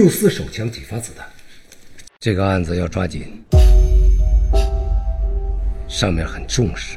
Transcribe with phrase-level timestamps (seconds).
[0.00, 1.26] 用四手枪几发子弹。
[2.18, 3.44] 这个案子要抓紧，
[5.86, 6.96] 上面很重视。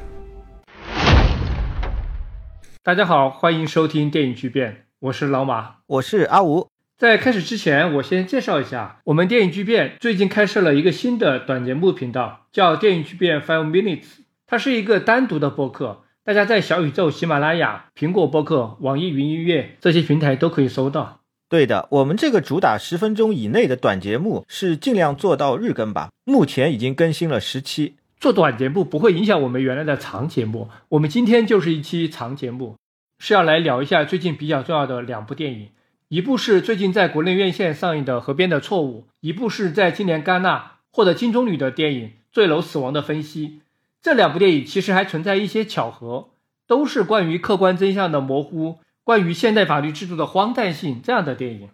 [2.81, 6.69] 大家好，欢迎收听电影巨变，我是老马，我是阿吴。
[6.97, 14.05] 在开始之前，我先介绍一下，我们电影巨变最近开设了一个新的短节目频道，叫电影巨变 Five Minutes，
[14.47, 21.19] 它是一个单独的播客，大家在小宇宙、喜马拉雅、苹果播客、网易云音乐这些平台都可以搜到。
[21.49, 26.09] 对的，我们这个主打十分钟以内的短节目是尽量做到日更吧。
[26.25, 27.95] 目前已经更新了十期。
[28.19, 30.69] 做短节目不会影响我们原来的长节目。
[30.89, 32.77] 我们今天就是一期长节目，
[33.19, 35.69] 是要来聊一下最近比较重要的两部电影。
[36.07, 43.47] 一部是最近在国内院线上映的《河边的错误》，一部是在今年戛纳获得金棕榈的电影《坠楼死亡的分析》。
[44.01, 46.29] 这两部电影其实还存在一些巧合，
[46.65, 48.79] 都是关于客观真相的模糊。
[49.03, 51.69] 关于现代法律制度的荒诞性这样的电影，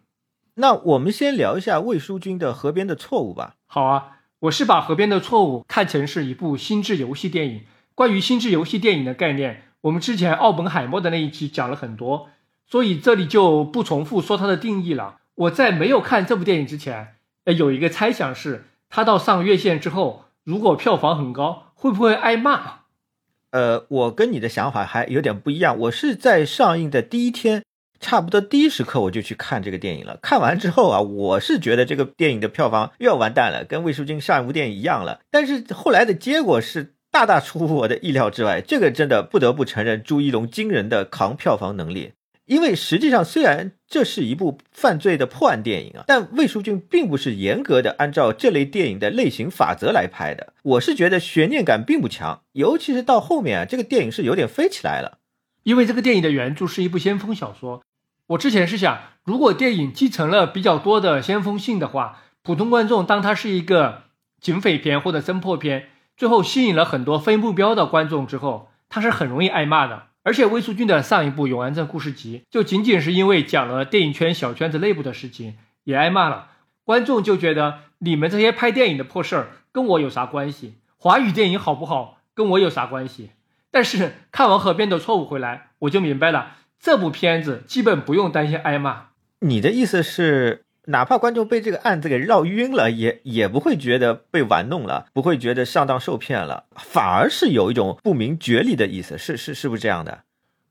[0.55, 3.53] 那我们先聊一下魏书君的《河边的错误》吧。
[3.67, 7.61] 好啊，我是把《河边的错误》看成是一部心智游戏电影。
[7.93, 12.29] 关于心智游戏电影的概念，我们之前奥本海默的那一期讲了很多，
[12.65, 15.17] 所以这里就不重复说它的定义了。
[15.35, 22.78] 我在没有看这部电影之前，呃，有一个猜想是，它到上院线之后，如果票房很高，会不会挨骂？
[23.51, 25.77] 呃，我跟你的想法还有点不一样。
[25.79, 27.63] 我是在上映的第一天，
[27.99, 30.19] 差不多第一时刻我就去看这个电影了。
[30.21, 35.21] 看完之后啊，我是觉得这个电影的票房又要完蛋了，跟魏书君上一部电影一样了。
[35.31, 42.13] 但是后来的结果是大大出乎我的意料之外，这个真的不得不承认朱一龙惊人的扛票房能力。
[42.49, 50.53] 因为实际上，虽然这是一部犯罪的破案电影啊，但魏书君并不是严格的按照这类电影的类型法则来拍的。
[50.63, 55.19] 我是觉得悬念感并不强，尤其是到后面啊，这个电影是有点飞起来了。
[55.61, 57.83] 因为这个电影的原著是一部先锋小说，
[58.29, 64.05] 我之前是想，如果电影继承了比较多的先锋性的话，普通观众当它是一个
[64.41, 70.07] 警匪片或者侦破片，最后吸引了很多非目标的观众之后，它是很容易挨骂的。
[70.29, 76.51] 而且魏书君的上一部《永安镇故事集》就仅仅是因为讲了电影圈小圈子内部的事情，也挨骂了。
[76.83, 80.75] 观众就觉得你们这些拍电影的破事儿跟我有啥关系？
[80.97, 83.31] 华语电影好不好跟我有啥关系？
[83.71, 89.07] 但是看完《河边的错误》回来，我就明白了，这部片子基本不用担心挨骂。
[89.39, 90.63] 你的意思是？
[90.89, 100.23] 哪怕观众被这个案子给绕晕了，也也不会觉得被玩弄了，不会觉得上当受骗了，反而是有一种不明觉厉的意思，是是是不是这样的？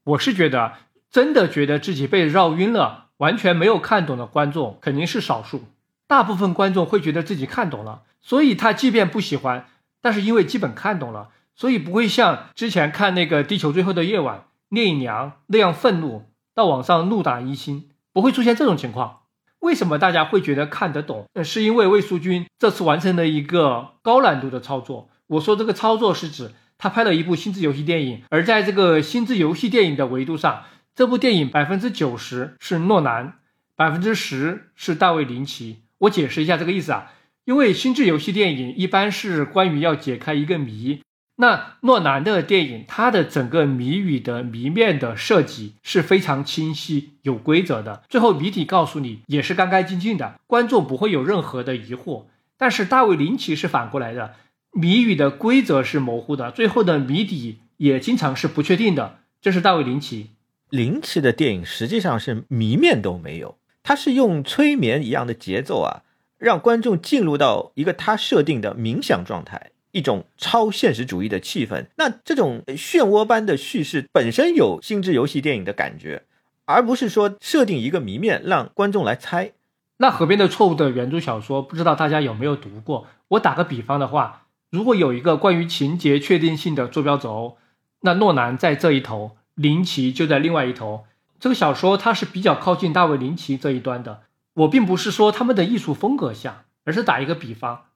[0.03, 0.73] 我是觉得，
[1.09, 5.63] 真的觉得自己被绕晕了，完全没有看懂的观众肯定是少数，
[6.09, 9.69] 大部分观众会觉得自己看懂了，所以他即便不喜欢，
[10.03, 14.39] 但是因为基本看懂了，所以不会像之前看那个《地球最后的夜晚》
[14.71, 16.25] 聂隐娘那样愤怒
[16.55, 19.21] 到网上怒打一星，不会出现这种情况。
[19.61, 21.27] 为什么大家会觉得看得懂？
[21.35, 25.09] 呃，是因为魏书君这次完成了一个高难度的操作。
[25.27, 30.65] 我说这个操作是指他拍了一部心智游戏电影，而在这个心智游戏电影的维度上，
[30.95, 33.35] 这部电影百分之九十是诺兰，
[33.75, 35.81] 百分之十是大卫林奇。
[35.99, 37.13] 我解释一下这个意思啊，
[37.45, 41.03] 因为心智游戏电影一般是关于要解开一个谜。
[41.41, 52.25] 那诺兰的电影，它的整个谜语的谜面的设计是非常清晰、有规则的，最后谜底告诉你也是干干净净的，观众不会有任何的疑惑。
[52.57, 54.35] 但是大卫林奇是反过来的，
[54.73, 59.21] 谜语的规则是模糊的，最后的谜底也经常是不确定的。
[59.41, 60.31] 这是大卫林奇。
[60.71, 66.03] 林奇的电影实际上是谜面都没有，他是用催眠一样的节奏啊，
[66.37, 69.71] 让观众进入到一个他设定的冥想状态。
[69.93, 76.25] 一种超现实主义的气氛，那这种漩涡般的叙事本身有心智游戏电影的感觉，
[76.65, 79.53] 而不是说设定一个谜面让观众来猜。
[79.99, 83.07] 那《河边的错误》的原著小说，不知道大家有没有读过？
[83.29, 87.57] 我打个比方的话，如果有一个关于情节确定性的坐标轴，
[88.03, 91.07] 那诺兰在这一头，林奇就在另外一头。
[91.41, 94.23] 这个小说它是比较靠近大卫林奇这一端的。
[94.55, 97.87] 我并不是说他们的艺术风格像，而是打一个比方。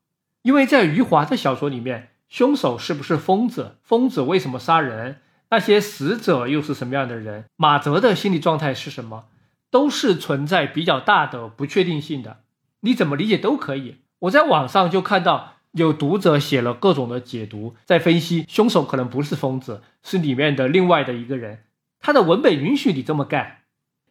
[0.42, 3.76] 因为在余华的小说里面，凶手是不是疯子？
[3.82, 5.18] 疯子为什么杀人？
[5.50, 7.44] 那些死者又是什么样的人？
[7.56, 9.26] 马泽的心理状态是什么？
[9.70, 12.38] 都是存在比较大的不确定性的。
[12.80, 13.98] 你怎么理解都可以。
[14.20, 21.64] 我在网上就看到有读者写了各种的解读，在分析凶手可能不是疯子，是里面的另外的一个人。
[22.00, 23.58] 他的文本允许你这么干，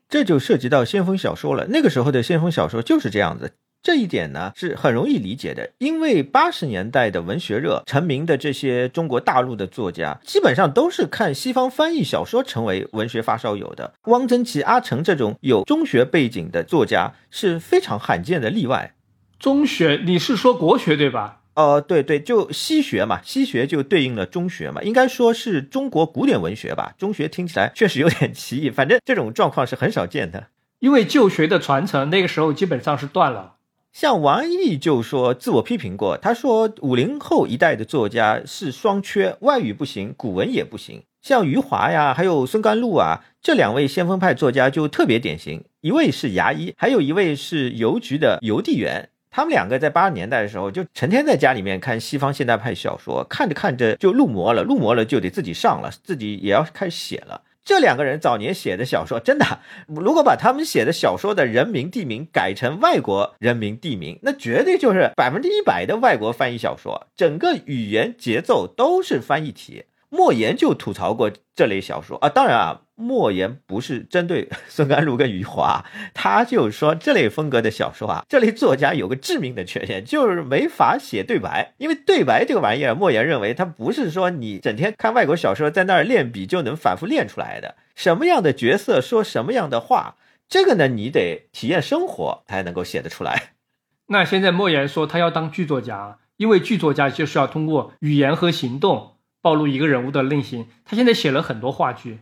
[0.07, 1.67] 这就涉及到先锋小说了。
[1.67, 3.53] 那个时候的先锋小说就是这样子。
[3.83, 13.93] 这一点呢是很容易理解的，因为八十年代的文学热成名的这些中国大陆的作家，基本上都是看西方翻译小说成为文学发烧友的。
[14.03, 18.93] 汪曾祺、阿城这种有中学背景的作家是非常罕见的例外。
[19.39, 21.39] 中学，你是说国学对吧？
[21.55, 26.93] 哦，对对，就西学嘛，西学就对应了中学嘛，应该说是中国古典文学吧。
[26.99, 30.49] 中学听起来确实有点奇异，反正这种状况是很少见的。
[30.77, 33.55] 因为旧学的传承那个时候基本上是断了。
[33.93, 41.03] 像王安忆就说自我批评过，他说五零后一代的作家是双缺，外语不行，古文也不行。
[41.21, 49.09] 像余华呀，还有孙甘露啊，这两位先锋派作家就特别典型，一位是牙医，还有一位是邮局的邮递员。
[49.29, 57.41] 他们两个在八十年代的时候，就成天在家里面看西方现代派小说，看着看着就入魔了，入魔了就得自己上了，自己也要开始写了。
[57.63, 69.85] 这两个人早年写的小说，真的，如果把他们写的小说的人名地名改成外国人名地名，那绝对就是百分之一百的外国翻译小说，整个语言节奏都是翻译体。
[70.13, 75.83] 莫言就吐槽过这类小说啊，当然啊，莫言不是针对 孙甘露跟余华，
[76.13, 90.15] 他就说这类风格的小说啊，这类作家有个致命的缺陷，就是没法写对白，因为对白这个玩意儿，莫言认为他不是说你整天看外国小说在那儿练笔就能反复练出来的，什么样的角色说什么样的话，
[90.47, 93.53] 这个呢，你得体验生活才能够写得出来。
[94.07, 99.17] 那现在莫言说他要当剧作家，因为剧作家就是要通过语言和行动。
[99.43, 100.67] 暴露一个人物的内心。
[100.85, 102.19] 他现在写了很多话剧，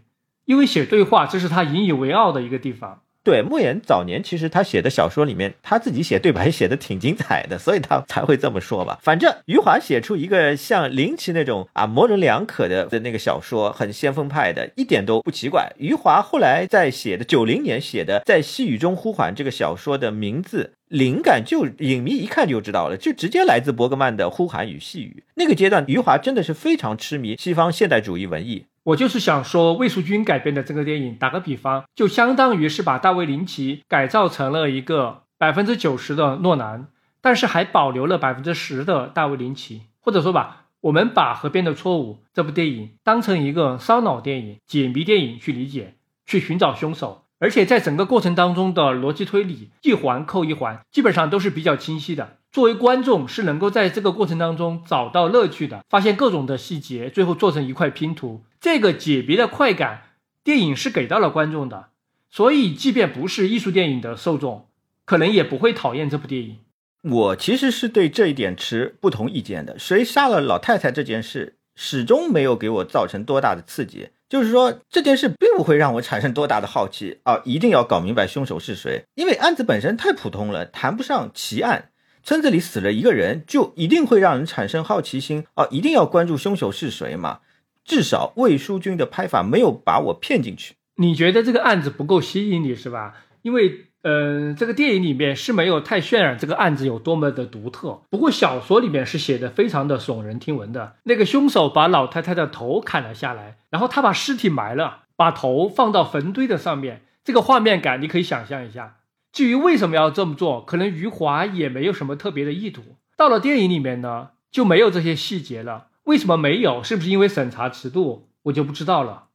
[0.50, 3.04] 因为写对话，这是他引以为傲的一个地方。
[3.24, 8.98] 对，莫言早年其实他写的小说里面，他自己写对白写的挺精彩的，所以他才会这么说吧。
[9.04, 15.72] 反正余华写出一个像林奇那种啊模棱两可的的那个小说，很先锋派的，一点都不奇怪。
[15.78, 20.72] 余华后来在写的九零年写的《在细雨中呼唤》这个小说的名字。
[20.88, 25.24] 灵感就影迷一看就知道了，就直接来自伯格曼的《呼喊与细雨》。
[25.36, 28.66] 那个阶段，余华真的是非常痴迷西方现代主义文艺。
[28.84, 36.88] 我就是想说，魏淑君改编的这个电影，打个比方，就相当于是把大卫林奇改造成了一个百分之九十的诺兰，
[37.22, 39.84] 但是还保留了百分之十的大卫林奇。
[40.00, 45.96] 或者说吧，我们把《河边的错误》这部电影当成一个烧脑电影、解谜电影去理解，
[46.26, 47.26] 去寻找凶手。
[47.38, 52.39] 而且在整个过程当中的逻辑推理一环扣一环，基本上都是比较清晰的。
[52.52, 58.42] 作为观众是能够在这个过程当中找到乐趣的，发现各种的细节，最后做成一块拼图。
[58.60, 60.02] 这个解谜的快感，
[60.44, 61.90] 电影是给到了观众的。
[62.32, 64.68] 所以，即便不是艺术电影的受众，
[65.06, 66.58] 可能也不会讨厌这部电影。
[67.02, 69.80] 我其实是对这一点持不同意见的。
[69.80, 74.10] 谁杀了老太太这件事，始终没有给我造成多大的刺激。
[74.28, 77.42] 就是说这件事并不会让我产生多大的好奇啊！
[77.46, 81.90] 一定要搞明白凶手是谁，因为案子本身太普通了，谈不上奇案。
[82.30, 85.66] 村子里死了一个人，就一定会让人产生好奇心啊！
[85.72, 87.40] 一定要关注凶手是谁嘛？
[87.84, 90.76] 至少魏书君的拍法没有把我骗进去。
[90.98, 93.16] 你觉得这个案子不够吸引你是吧？
[93.42, 93.86] 因为。
[94.04, 98.00] 嗯，这个电影里面是没有太渲染这个案子有多么的独特。
[98.10, 100.96] 不过小说里面是写的非常的耸人听闻的。
[101.04, 107.02] 那个凶手把老太太的头砍了下来，然后他把尸体埋了，把头放到坟堆的上面。
[107.26, 108.99] 这个画面感你可以想象一下。
[109.32, 112.98] 至于为什么要这么做，可能余华也没有什么特别的意图。
[113.16, 115.88] 到了电影里面呢，就没有这些细节了。
[116.06, 116.82] 为什么没有？
[116.82, 118.30] 是不是因为审查尺度？
[118.44, 119.26] 我就不知道了。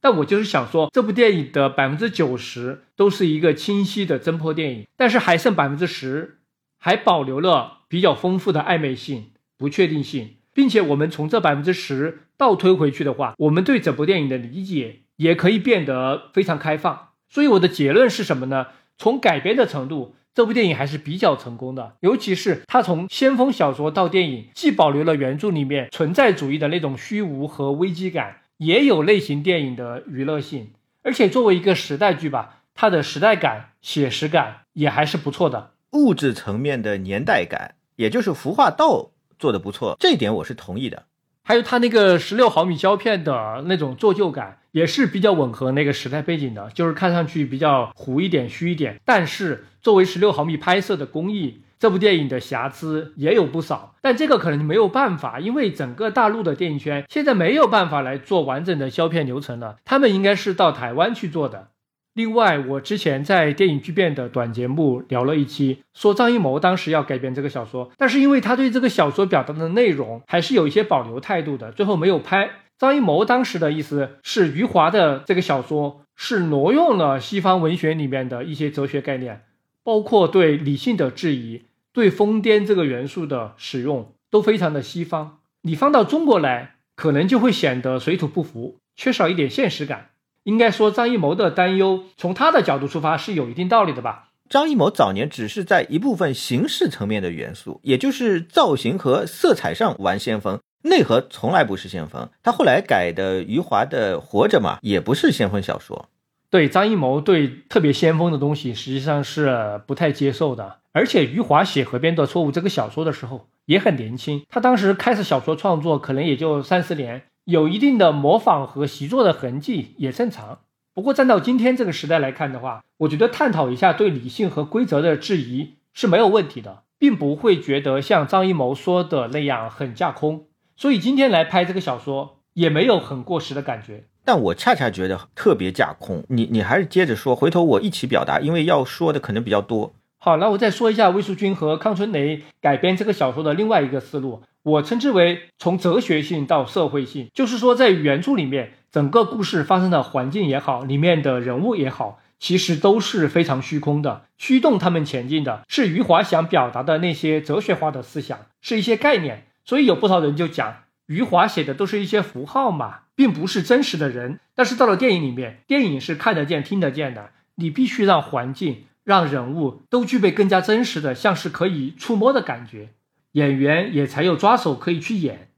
[0.00, 6.38] 但我就是想说，这部电影的百分之九十都是一个清晰的侦破电影，但是还剩百分之十，
[6.78, 17.08] 还保留了比较丰富的暧昧性、不确定性，并且我们从这百分之十倒推回去的话，我们对整部电影的理解也可以变得非常开放。
[17.28, 18.68] 所以我的结论是什么呢？
[19.00, 28.42] 从改编的程度，这部电影还是比较成功的，尤其是它从先锋小说到电影，既保留了原著里面存在主义的那种虚无和危机感。
[28.58, 35.70] 也有类型电影的娱乐性，而且作为一个时代剧吧，它的时代感、写实感也还是不错的。
[35.92, 41.04] 物质层面的年代感，也就是服化道做的不错，这一点我是同意的。
[41.50, 49.00] 还有它那个十六毫米胶片的那种做旧感，也是比较吻合那个时代背景的，就是看上去比较糊一点、虚一点。
[49.04, 51.62] 但是作为十六毫米拍摄的工艺。
[51.80, 61.68] 这部电影的瑕疵也有不少，但这个可能没有办法，因为整个大陆的电影圈现在没有办法来做完整的胶片流程了，他们应该是到台湾去做的。
[62.14, 72.50] 另外，我之前在电影巨变的短节目聊了一期，说张艺谋当时要改编这个小说，但是因为他对这个小说表达的内容还是有一些保留态度的，最后没有拍。
[72.78, 79.42] 张艺谋当时的意思是，余华的这个小说是挪用了西方文学里面的一些哲学概念，
[79.84, 81.62] 包括对理性的质疑。
[81.92, 90.10] 对疯癫这个元素的使用都非常的西方，你放到中国来，可能就会显得水土不服，缺少一点现实感。
[90.50, 94.30] 应该说，张艺谋的担忧从他的角度出发是有一定道理的吧？
[94.48, 102.28] 张艺谋早年只是在一部分形式层面的元素，也就是造型和色彩上玩先锋，内核从来不是先锋。
[102.42, 106.08] 他后来改的余华的《活着》嘛，也不是先锋小说。
[106.50, 110.78] 对张艺谋对特别先锋的东西实际上是不太接受的。
[110.92, 120.60] 而且余华写《河边的错误》这个小说的时候也很年轻，他当时开始小说创作可能也就三四年，有一定的模仿和习作的痕迹也正常。
[120.94, 130.46] 不过站到今天这个时代来看的话，我觉得探讨一下对理性和规则的质疑是没有问题的，并不会觉得像张艺谋说的那样很架空。
[130.76, 134.04] 所以今天来拍这个小说也没有很过时的感觉。
[134.24, 136.22] 但我恰恰觉得特别架空。
[136.28, 139.92] 你你还是接着说，回头我一起表达，因为要说的可能比较多。
[140.18, 159.46] 好，那我再说一下魏淑君和康春雷改编这个小说的另外一个思路，我称之为从哲学性到社会性，就是说在原著里面，整个故事发生的环境也好，里面的人物也好，其实都是非常虚空的，驱动他们前进的是余华想表达的那些哲学化的思想，是一些概念。
[159.64, 164.40] 所以有不少人就讲，余华写的都是一些符号嘛，并不是真实的人。
[164.54, 168.84] 但是到了电影里面，电影是看得见、听得见的，你必须让环境。
[169.02, 172.90] 让人物都具备更加真实的，像是可以触摸的感觉，
[173.32, 175.50] 演员也才有抓手可以去演。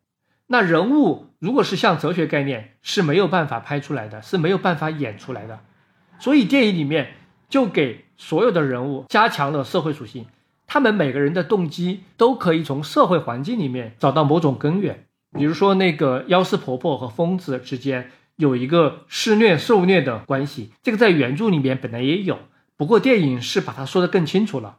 [0.46, 5.60] 那人物如果是像哲学概念，是没有办法拍出来的，是没有办法演出来的。
[6.18, 7.14] 所以电影里面
[7.48, 10.26] 就给所有的人物加强了社会属性，
[10.66, 15.06] 他们每个人的动机都可以从社会环境里面找到某种根源。
[15.32, 22.38] 比如说那个妖师婆婆和疯子之间有一个施虐受虐的关系，这个在原著里面本来也有。
[22.76, 24.78] 不过电影是把它说得更清楚了，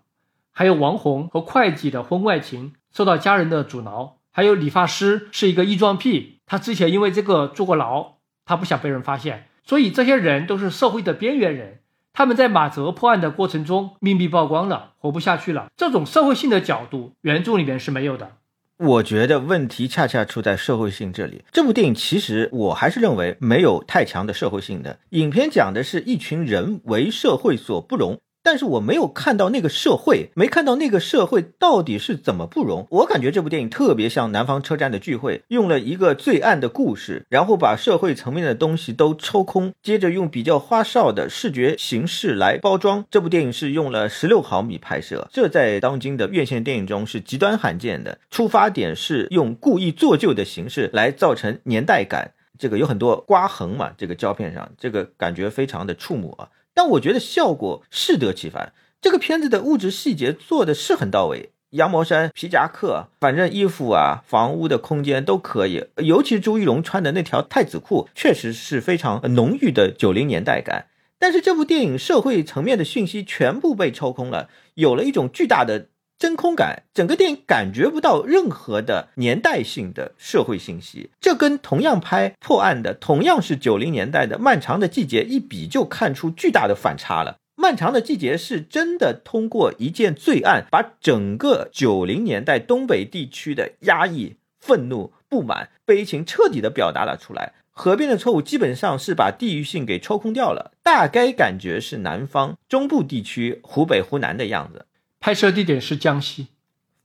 [0.52, 11.80] 还有王红和会计的婚外情受到家人的阻挠，还有理发师是一个异装癖，他之前因为这个坐过牢，他不想被人发现，所以这些人都是社会的边缘人，
[12.14, 18.34] 他们在马泽破案的过程中命币曝光了，活不下去了，这种社会性的角度原著里面是没有的。
[18.78, 21.44] 我觉得问题恰恰出在社会性这里。
[21.52, 25.00] 这部电影其实我还是认为没有太强的社会性的。
[25.12, 28.20] 影片讲的是一群人为社会所不容。
[28.44, 32.86] 但是我没有看到那个社会，没看到那个社会到底是怎么不容。
[32.90, 43.06] 我感觉这部电影特别像《南方车站的聚会》，用了一个最暗的故事，然后把社会层面的东西都抽空，接着用比较花哨的视觉形式来包装。
[43.10, 48.20] 这部电影是用了十六毫米拍摄，这在当今的院线电影中是极端罕见的。
[48.30, 56.50] 出发点是用故意做旧的形式来造成年代感，这个有很多刮痕嘛，这个胶片上，这个感觉非常的触目啊。
[56.74, 65.86] 但我觉得效果适得其反，这个片子的物质细节做的是很到位，羊毛衫、皮夹克，反正衣服啊、房屋的空间都可以。
[65.98, 70.88] 尤其是朱一龙穿的那条太子裤，确实是非常浓郁的九零年代感。
[71.20, 75.88] 但是这部电影社会层面的讯息全部被抽空了，有了一种巨大的
[76.24, 81.10] 真空感，整个电影感觉不到任何的年代性的社会信息。
[81.20, 87.40] 这跟同样拍破案的、同样是九零年代的《漫长的季节》一比，就看出巨大的反差了。
[87.62, 97.52] 《漫长的季节》是真的通过一件罪案，把整个九零年代东北地区的压抑、愤怒、不满、悲情彻底的表达了出来。
[97.74, 104.86] 河边的错误基本上是把地域性给抽空掉了，大概感觉是南方中部地区、湖北、湖南的样子。
[105.24, 106.48] 拍摄地点是江西。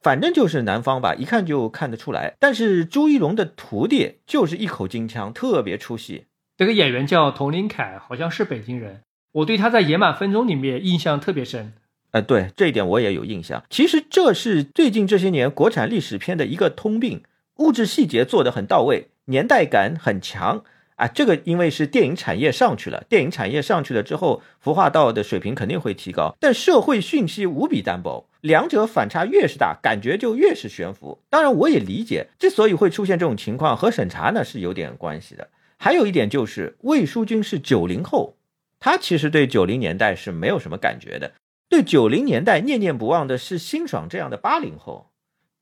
[0.03, 2.35] 反正就是南方吧，一看就看得出来。
[2.41, 6.25] 但是朱一龙的徒弟就是一口京腔，特别出戏。
[6.57, 9.03] 这个演员叫佟林凯，好像是北京人。
[9.31, 11.75] 我对他在《野马分鬃》里面印象特别深。
[12.11, 13.63] 哎，对这一点我也有印象。
[13.71, 17.23] 其实这是最近这些年国产历史片的一个通病，
[17.59, 20.65] 物质细节做得很到位，年代感很强
[20.99, 21.09] 啊。
[21.09, 26.37] 这个因为是电影产业上去了，电影产业上去了之后，服化道的水平肯定会提高。
[26.39, 28.27] 但社会讯息无比单薄。
[28.41, 31.19] 两者反差越是大，感觉就越是悬浮。
[31.29, 35.49] 当然，我也理解，之所以会出现这种情况，和审查呢是有点关系的。
[35.77, 38.37] 还有一点就是，魏书君是九零后，
[38.79, 41.33] 他其实对九零年代是没有什么感觉的。
[41.69, 45.11] 对九零年代念念不忘的是辛爽这样的八零后。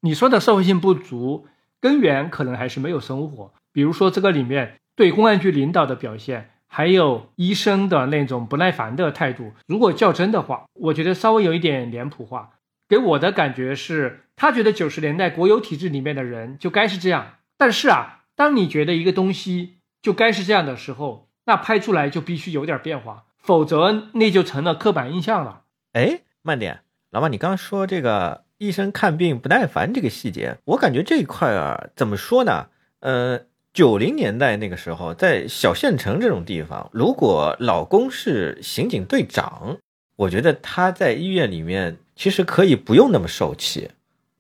[0.01, 1.47] 你说的社会性不足，
[1.81, 3.55] 根源可能还是没有生活。
[3.73, 6.51] 比如说这个里面对公安局领导的表现。
[6.69, 12.51] 还有医生的那种不耐烦的态度，如果较真的话，我觉得稍微有一点脸谱化。
[12.89, 17.37] 给我的感觉是，他觉得九十年代国有体制里面的人就该是这样。
[17.57, 25.63] 但是啊，当你觉得一个东西就该是这样的时候，那拍出来就必须有点变化，否则那就成了刻板印象了。
[25.95, 32.67] 哎，慢点，老马，你刚刚说这个医生看病不耐烦这个细节，我感觉这一块啊，怎么说呢？
[33.01, 33.41] 呃，
[33.77, 39.77] 九零年代那个时候，在小县城这种地方，如果老公是刑警队长，
[40.17, 43.91] 我觉得他在医院里面其实可以不用那么受气，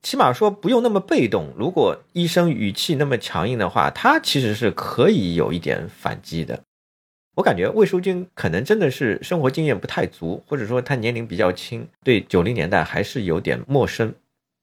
[0.00, 1.52] 起码说不用那么被动。
[1.54, 6.62] 如果医生语气那么强硬的话，他其实是可以有一点反击的。
[7.34, 14.14] 我感觉魏淑君可能真的是生活经验不太足，或者说她年龄比较轻，对九零年代还是有点陌生。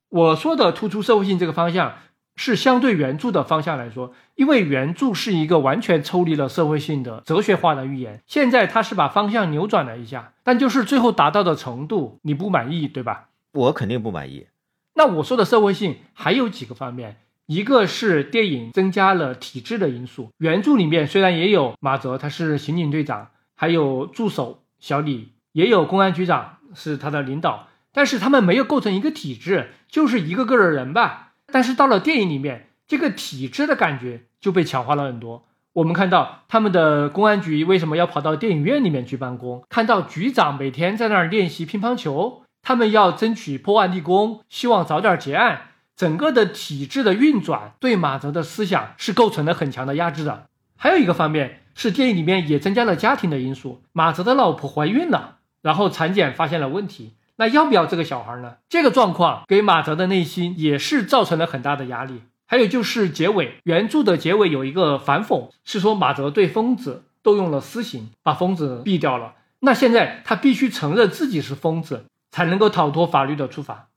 [0.09, 1.93] 我说的突出社会性这个方向，
[2.35, 8.21] 是相对原著的方向来说，因为原著是一个完全抽离了社会性的哲学化的寓言。
[8.25, 13.29] 现在他是把方向扭转了一下，但就是最后达到的程度你不满意，对吧？
[13.53, 14.47] 我肯定不满意。
[14.95, 17.17] 那我说的社会性还有几个方面。
[17.45, 31.22] 一个是电影增加了体制的因素，原著里面虽然也有马泽，他是刑警队长，还有助手小李，也有公安局长是他的领导，但是他们没有构成一个体制，就是一个个的人吧。
[31.53, 35.45] 但是到了电影里面，这个体制的感觉就被强化了很多。
[35.73, 39.63] 我们看到他们的公安局为什么要跑到电影院里面去办公？
[39.69, 45.67] 看到局长每天在那儿练习乒乓球，他们要争取破案立功，希望早点结案。
[45.95, 50.47] 整个的体制的运转对马泽的思想是构成了很强的压制的。
[50.75, 58.57] 还有一个方面是电影里面也增加了家庭的因素，马泽的老婆怀孕了，然后产检发现了问题，那要不要这个小孩呢？
[58.69, 62.21] 这个状况给马泽的内心也是造成了很大的压力。
[62.45, 69.33] 还有就是结尾，原著的结尾有一个反讽，是说马泽对疯子动用了私刑，把疯子毙掉了。
[69.61, 73.87] 那现在他必须承认自己是疯子，才能够逃脱法律的处罚。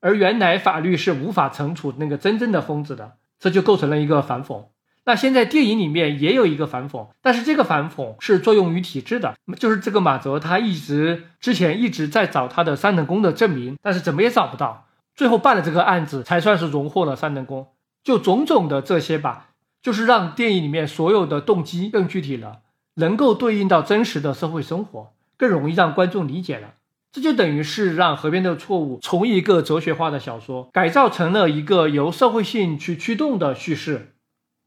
[0.00, 4.64] 而原来法律是无法惩处那个真正的疯子的，这就构成了一个反讽。
[5.04, 17.68] 那现在电影里面也有一个反讽，但是这个反讽是作用于体制的，就是这个马泽他一直之前一直在找他的三等功的证明，但是怎么也找不到，最后办了这个案子才算是荣获了三等功。
[18.04, 19.48] 就种种的这些吧，
[19.82, 22.58] 就是让电影里面所有的动机更具体了，
[22.94, 26.74] 能够对应到真实的社会生活，更容易让观众理解了。
[27.12, 34.14] 这就等于是让《河边的错误》从一个哲学化的小说改造成了一个由社会性去驱动的叙事。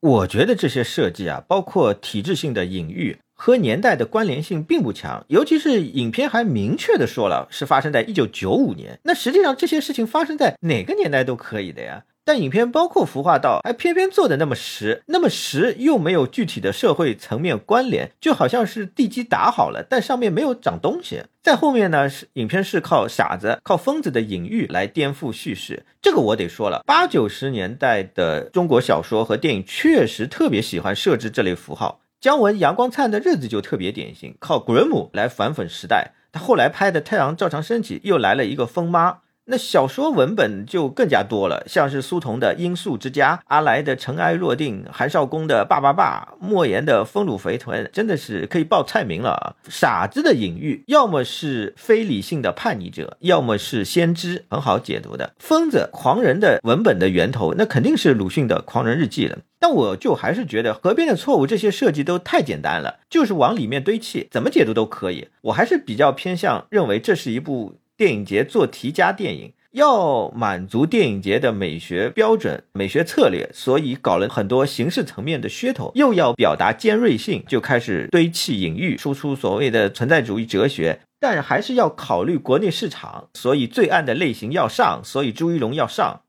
[0.03, 12.03] 我觉得这些设计啊，包括体制性的隐喻和年代的关联性并不强，尤其是影片还明确的说了是发生在一九九五年，那实际上这些事情发生在哪个年代都可以的呀。
[12.25, 21.23] 但影片包括孵化道，还偏偏做的那么实，那么实又没有具体的社会层面关联，就好像是地基打好了，但上面没有长东西。
[21.41, 25.85] 在后面呢，是影片是靠傻子、靠疯子的隐喻来颠覆叙事。
[26.01, 31.99] 这个我得说了，八九十年代的中国小说和电影确实特别喜欢设置这类符号。
[32.21, 36.13] 姜文《阳光灿烂的日子》就特别典型，靠格伦姆来反讽时代。
[36.31, 39.19] 他后来拍的《太阳照常升起》又来了一个疯妈。
[39.45, 49.55] 那小说文本就更加多了，像是苏童的《罂粟之家》，阿来的《尘埃落定》，韩少功的《爸爸爸》，莫言的《丰乳肥臀》，真的是可以报菜名了啊！
[49.67, 55.33] 傻子的隐喻，要么是非理性的叛逆者，要么是先知，很好解读的。
[55.39, 59.39] 疯子、狂人的文本的源头，那肯定是鲁迅的《狂人日记》了。
[59.59, 65.27] 但我就还是觉得《河边的错误》这些设计都太简单了，就是往里面堆砌，怎么解读都可以。
[65.41, 67.75] 我还是比较偏向认为这是一部。
[67.95, 86.21] 电影节做题家电影，要满足电影节的美学标准、美学策略，所以搞了很多形式层面的噱头，又要表达尖锐性，就开始堆砌隐喻，输出所谓的存在主义哲学，但还是要考虑国内市场，所以罪案的类型要上，所以朱一龙要上。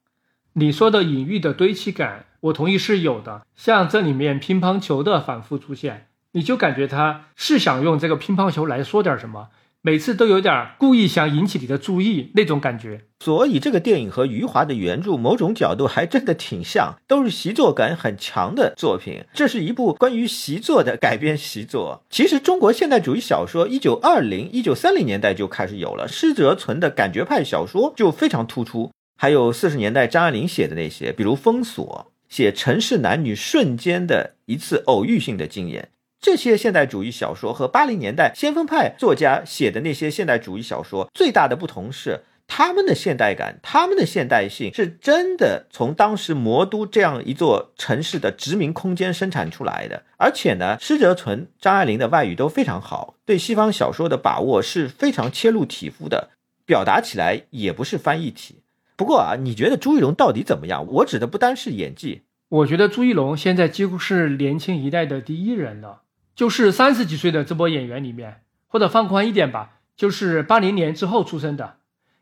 [0.53, 9.49] 你说的隐喻的堆砌感，我同意是有的，像这里面乒乓球的反复出现，你就感觉他是想用这个乒乓球来说点什么。
[9.87, 19.27] 每次都有点故意想引起你的注意那种感觉，所以这个电影和余华的原著某种角度还真的挺像，都是习作感很强的作品。
[19.35, 22.03] 这是一部关于习作的改编习作。
[22.09, 28.91] 其实中国现代主义小说一九二零、一九三零年代就开始有了，施哲存的感觉派小说就非常突出。
[29.19, 35.91] 还有四十年代张爱玲写的那些，比如《封锁》，写城市男女瞬间的一次偶遇性的经验。
[36.25, 50.05] 这些现代主义小说和八零年代先锋派作家写的那些现代主义小说最大的不同是，他们的现代感、他们的现代性是真的从当时魔都这样一座城市的殖民空间生产出来的。
[50.17, 56.31] 而且呢，施哲存、张爱玲的外语都非常好，对西方小说的把握是非常切入体肤的，
[56.65, 58.63] 表达起来也不是翻译体。
[58.97, 60.87] 不过啊，你觉得朱一龙到底怎么样？
[60.91, 66.01] 我指的不单是演技，我觉得朱一龙现在几乎是年轻一代的第一人了。
[66.35, 71.77] 就是三十几岁的这波演员里面，或者放宽一点吧，就是八零年之后出生的，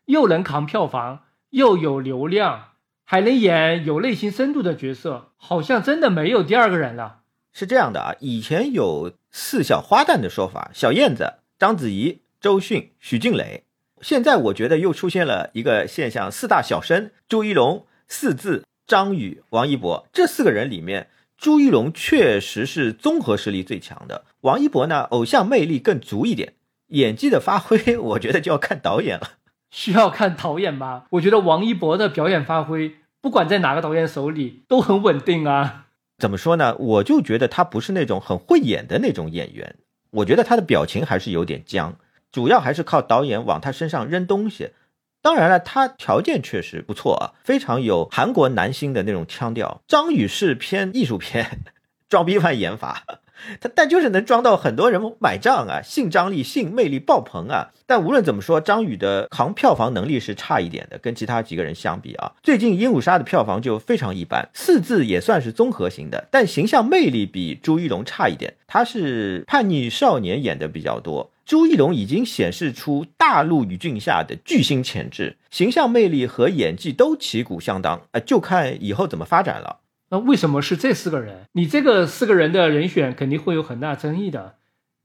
[0.07, 2.71] 又能扛票房，又有流量，
[3.05, 7.21] 还能演有内心深度的角色，好像真的没有第二个人了。
[7.53, 13.65] 是这样的啊，以前有四小花旦的说法，小燕子、章子怡、周迅、许静蕾。
[14.01, 20.07] 现在我觉得又出现了一个现象，四大小生：朱一龙、四字、张宇、王一博。
[20.13, 21.09] 这四个人里面，
[21.43, 26.53] 朱一龙确实是综合实力最强的，王一博呢，偶像魅力更足一点。
[26.91, 29.31] 演技的发挥， 我觉得就要看导演了。
[29.69, 31.07] 需要看导演吗？
[31.11, 35.87] 我觉得王一博的表演发挥，不管在哪个导演手里都很稳定啊。
[36.17, 36.77] 怎么说呢？
[36.77, 39.75] 我就觉得他不是那种很会演的那种演员。
[40.13, 41.97] 我觉得他的表情还是有点僵，
[42.31, 44.71] 主要还是靠导演往他身上扔东西。
[45.23, 49.81] 当然了，他条件确实不错啊，非常有韩国男星的那种腔调。
[49.87, 51.61] 张宇是偏艺术片，
[52.11, 53.05] 装逼犯演法。
[53.61, 57.69] 他但就是能装到很多人买账啊，性张力、性魅力爆棚啊！
[57.87, 62.33] 但无论怎么说，张宇的扛票房能力是差一点的，跟其他几个人相比啊。
[62.43, 68.55] 最近《鹦鹉杀》的票房就非常一般，四字也算是综合型的，但形象魅力比朱一龙差一点。
[68.67, 79.81] 他是叛逆少年演的比较多，朱一龙已经显示出大陆语境下的巨星潜质，形象魅力和演技都旗鼓相当，呃，就看以后怎么发展了。
[80.13, 81.47] 那为什么是这四个人？
[81.53, 84.57] 你这个四个人的人选肯定会有很大争议的。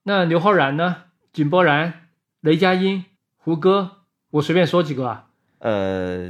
[0.04, 1.04] 那刘昊然呢？
[1.32, 2.10] 井柏然、
[2.42, 3.06] 雷佳音、
[3.38, 4.00] 胡歌，
[4.32, 5.28] 我随便说几个啊。
[5.60, 6.30] 呃，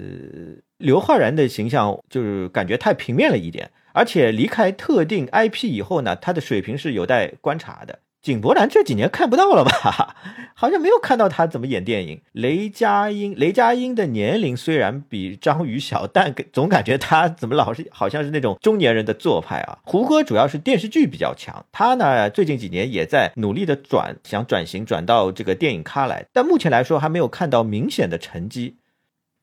[0.78, 7.98] 刘昊然的形象就是感觉太平面了一点，而且离开特定 IP 以后呢，他的水平是有待观察的。
[8.28, 10.16] 井柏然这几年看不到了吧？
[10.54, 12.22] 好像没有看到他怎么演电影。
[12.32, 19.78] 雷佳音，雷佳音的年龄虽然比张宇小，但总感觉他怎么老是好像是那种中年人的做派啊。
[19.84, 28.78] 胡歌主要是电视剧比较强，他呢最近几年也在努力的转，想转型转到这个电影咖来，但目前来说还没有看到明显的成绩。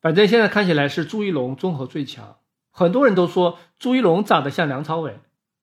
[0.03, 2.37] 反正现在看起来是朱一龙综合最强，
[2.71, 5.19] 很多人都说朱一龙长得像梁朝伟，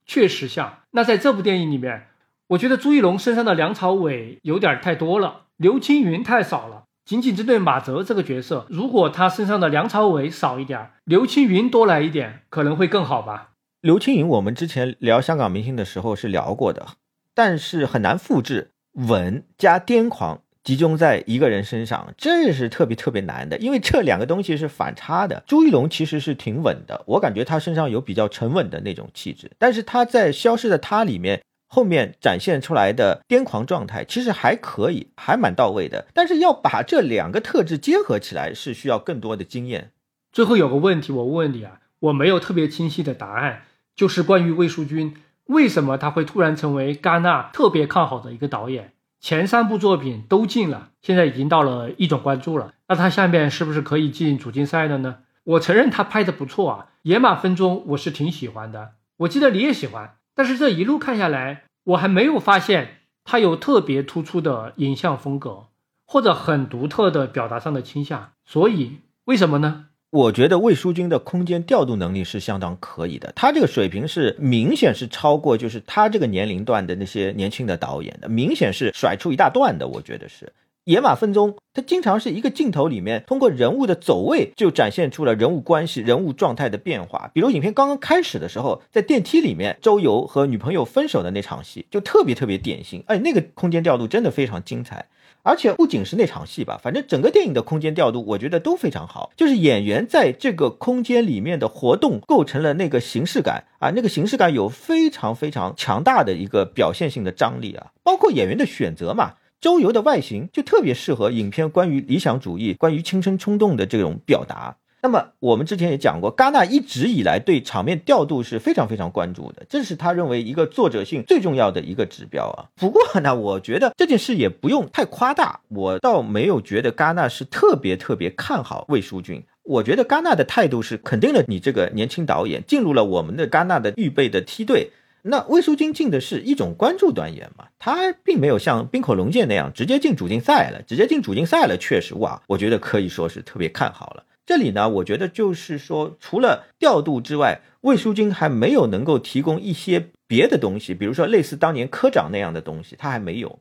[0.05, 0.79] 确实像。
[0.91, 2.07] 那在这部电影里面。
[2.51, 6.83] 我觉得朱一龙身上的梁朝伟有点太多了，刘青云太少了。
[7.05, 13.51] 仅仅针对马泽这个角色，如果他身上的梁朝伟少一点，刘青云多来一点，可能会更好吧。
[13.79, 16.85] 刘青云，我们之前聊香港明星的时候是聊过的，
[17.33, 18.71] 但是很难复制
[19.07, 25.41] 稳加癫狂集中在一个人身上，这是特别特别难的，因为这两个东西是反差的。
[25.47, 31.41] 朱一龙其实是挺稳的，我感觉他身上有比较沉稳的那种气质，但是他在《消失的他》里面。
[31.73, 36.05] 后面展现出来的癫狂状态其实还可以，还蛮到位的。
[36.13, 39.91] 但是要把这两个特质结合起来，是需要更多的经验。
[40.34, 43.62] 最后有个问题，我问你啊，我没有特别清晰的答案，
[43.95, 48.91] 就是关于魏淑君，为什么他会突然成为戛纳特别看好的一个导演？
[49.21, 55.19] 前三部作品都进了，现在已经到了一种关注了，那他下面是不是可以进主竞赛的呢？
[55.45, 60.15] 我承认他拍的不错啊，《野马分鬃》我是挺喜欢的，我记得你也喜欢。
[60.41, 65.67] 但是这一路看下来，我还没有发现他有特别突出的影像风格，
[66.08, 68.32] 或者很独特的表达上的倾向。
[68.43, 69.86] 所以为什么呢？
[70.10, 79.88] 我觉得魏书君的空间调度能力是相当可以的，他这个水平是明显是超过就是他这个年龄段的那些年轻的导演的，明显是甩出一大段的。
[79.88, 80.51] 我觉得是。
[80.86, 87.30] 野马分鬃，它经常是一个镜头里面，通过人物的走位就展现出了人物关系、人物状态的变化。
[87.36, 93.04] 比如影片刚刚开始的时候，在电梯里面，周游和女朋友分手的那场戏，就特别特别典型。
[93.06, 95.06] 哎，那个空间调度真的非常精彩。
[95.44, 99.32] 而且不仅是那场戏吧，反正整个电影的空间调度，我觉得都非常好。
[99.36, 109.34] 就是演员在这个空间里面的活动，构成了那个形式感啊，那个形式感有非常非常强大的一个表现性的张力啊，包括演员的选择嘛。
[109.62, 114.76] 周游的外形就特别适合影片关于理想主义、关于青春冲动的这种表达。
[115.04, 122.69] 那么我们之前也讲过，戛纳一直以来对场面调度是非常非常关注的，这是他认为一个作者性最重要的一个指标啊。
[122.76, 129.43] 不过呢，我觉得这件事也不用太夸大，我倒没有觉得戛纳是特别特别看好魏书君。
[129.63, 134.89] 我觉得戛纳的态度是肯定了你这个年轻导演进入了我们的戛纳的预备的梯队。
[135.23, 144.23] 那魏书君进的是一种关注端演嘛，他并没有像冰口龙介那样直接进主竞赛了，直接进主竞赛了，确实哇，我觉得可以说是特别看好了。
[144.45, 153.60] 这里呢，我觉得就是说，除了调度之外，魏书君还没有能够提供一些别的东西，比如说类似当年科长那样的东西，他还没有。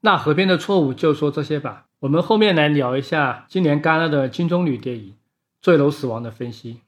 [0.00, 5.10] 那河边的错误就说这些吧，我们后面来聊一下今年戛纳的金棕榈电影
[5.60, 6.80] 《坠楼死亡》的分析。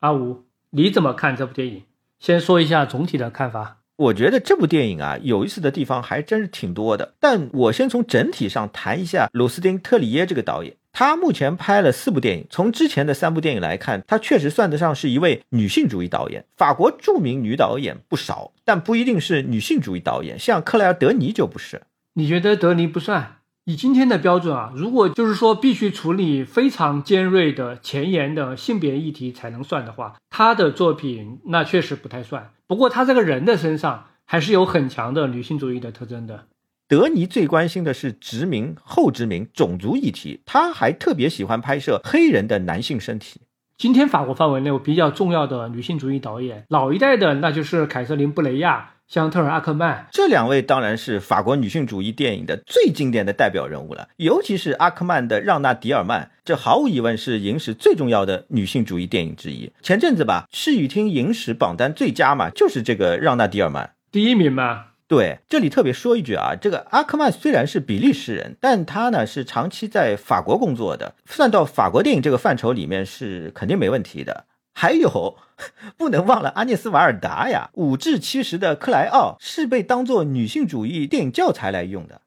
[0.00, 1.82] 阿吴，你怎么看这部电影？
[2.20, 3.78] 先说一下总体的看法。
[3.96, 7.14] 我觉得这部电影啊，有意思的地方还真是挺多的。
[7.18, 10.74] 但我先从整体上谈一下鲁斯丁·特里耶这个导演。
[10.92, 16.44] 他目前拍了四部电影，从之前的三部电影来看，他确实算得上是一位女性主义导演。
[16.56, 21.82] 法国著名女导演不少，但不一定是女性主义导演，像克莱尔·德尼就不是。
[22.14, 23.36] 你觉得德尼不算？
[23.66, 32.50] 以今天的标准啊，如果就是说必须处理非常尖锐的前沿的性别议题才能算的话，他的作品那确实不太算。
[32.66, 36.46] 不过他这个人的身上还是有很强的女性主义的特征的。
[36.88, 43.42] 德尼最关心的是殖民、后殖民、种族议题，他还特别喜欢拍摄黑人的男性身体。
[43.76, 48.94] 今天法国范围内比较重要的女性主义导演，老一代的那就是凯瑟琳·布雷亚。
[49.10, 59.72] 香特尔·阿克曼这两位当然是法国女性主义电影的最经典的代表人物了，尤其是阿克曼的《让娜·迪尔曼》，这毫无疑问是影史最重要的女性主义电影之一。
[59.82, 64.84] 前阵子吧，视语厅影史榜单最佳嘛，就是这个《让娜·迪尔曼》第一名嘛。
[65.08, 74.44] 对，这里特别说一句啊，这个阿克曼虽然是比利时人，但他呢是长期在法国工作的，算到法国电影这个范畴里面是肯定没问题的。
[74.72, 75.36] 还有，
[75.96, 82.22] 不能忘了阿涅斯·瓦尔达呀，五至七十的克莱奥是被当做女性主义电影教材来用的。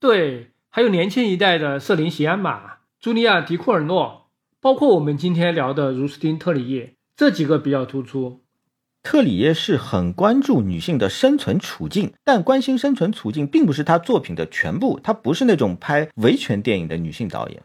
[0.00, 4.28] 对，还有年轻一代的瑟琳·席安玛、茱莉亚·迪库尔诺，
[4.60, 8.42] 包括我们今天聊的茹斯汀·特里耶，这几个比较突出。
[9.02, 17.62] 特里耶是很关注女性的生存处境，但关心生存处境并不是他作品的全部，他不是那种拍维权电影的女性导演。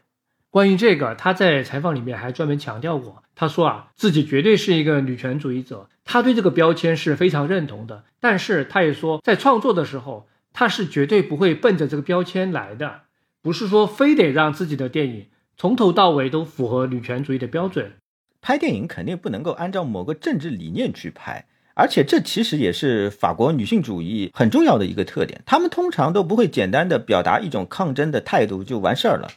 [0.53, 3.23] 关于这个，他在采访里面还专门强调过。
[3.33, 8.03] 他说啊，自己绝对是一个女权主义者，他对这个标签是非常认同的。
[8.19, 13.01] 但是他也说，在创作的时候，他是绝对不会奔着这个标签来的，
[13.41, 15.25] 不是说非得让自己的电影
[15.57, 17.93] 从头到尾都符合女权主义的标准。
[18.39, 29.29] 拍电影肯定不能够按照某个政治理念去拍，而且这其实也是法国女性主义很重要的一个特点，她们通常都不会简单的表达一种抗争的态度就完事儿了。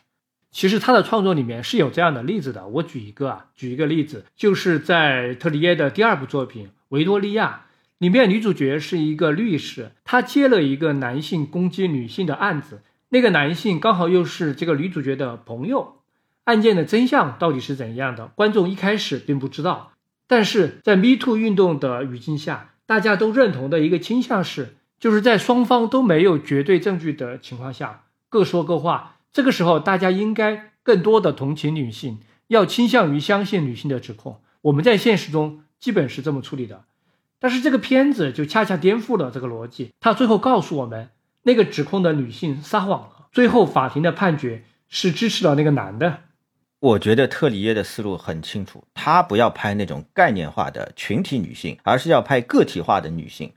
[0.57, 7.67] 其实他的创作里面是有这样的例子的，我举一个啊，举一个例子，就是在特里耶的第二部作品《维多利亚》
[7.99, 15.97] 里面，女主角是一个律师，她接了一个男性攻击女性的案子，那个男性刚好又是这个女主角的朋友，
[16.45, 18.29] 案件的真相到底是怎样的？
[18.29, 19.93] 观众一开始并不知道，
[20.27, 29.16] 但是在 Me Too 运动的语境下，大家都认同的一个倾向是，就是在双方都没有绝对证据的情况下，各说各话。
[29.37, 34.41] 这个时候，大家应该更多的同情女性，要倾向于相信女性的指控。
[34.63, 36.85] 我们在现实中基本是这么处理的，
[37.39, 39.93] 但是这个片子就恰恰颠覆了这个逻辑。
[40.01, 41.11] 他最后告诉我们，
[41.43, 43.27] 那个指控的女性撒谎了。
[43.31, 46.21] 最后法庭的判决是支持了那个男的。
[46.81, 53.53] 我觉得特里耶的思路很清楚，他不要拍那种概念化的群体女性，而是要拍个体化的女性。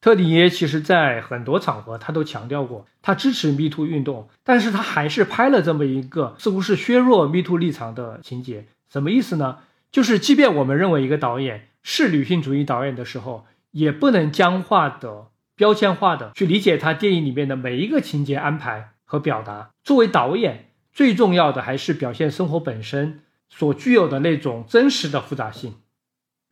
[0.00, 8.66] 特里耶其实，在很多场合他都强调过，他支持 Me Too 运动，但是他还是拍了这么一个似乎是削弱 Me Too 立场的情节。
[8.88, 9.58] 什么意思呢？
[9.90, 19.70] 就是即便我们认为一个导演是女性主义导演的时候，也不能僵化的、标签化的去理解他电影里面的每一个情节安排和表达。
[19.82, 25.74] 作为导演，最重要的还是表现生活本身所具有的那种真实的复杂性。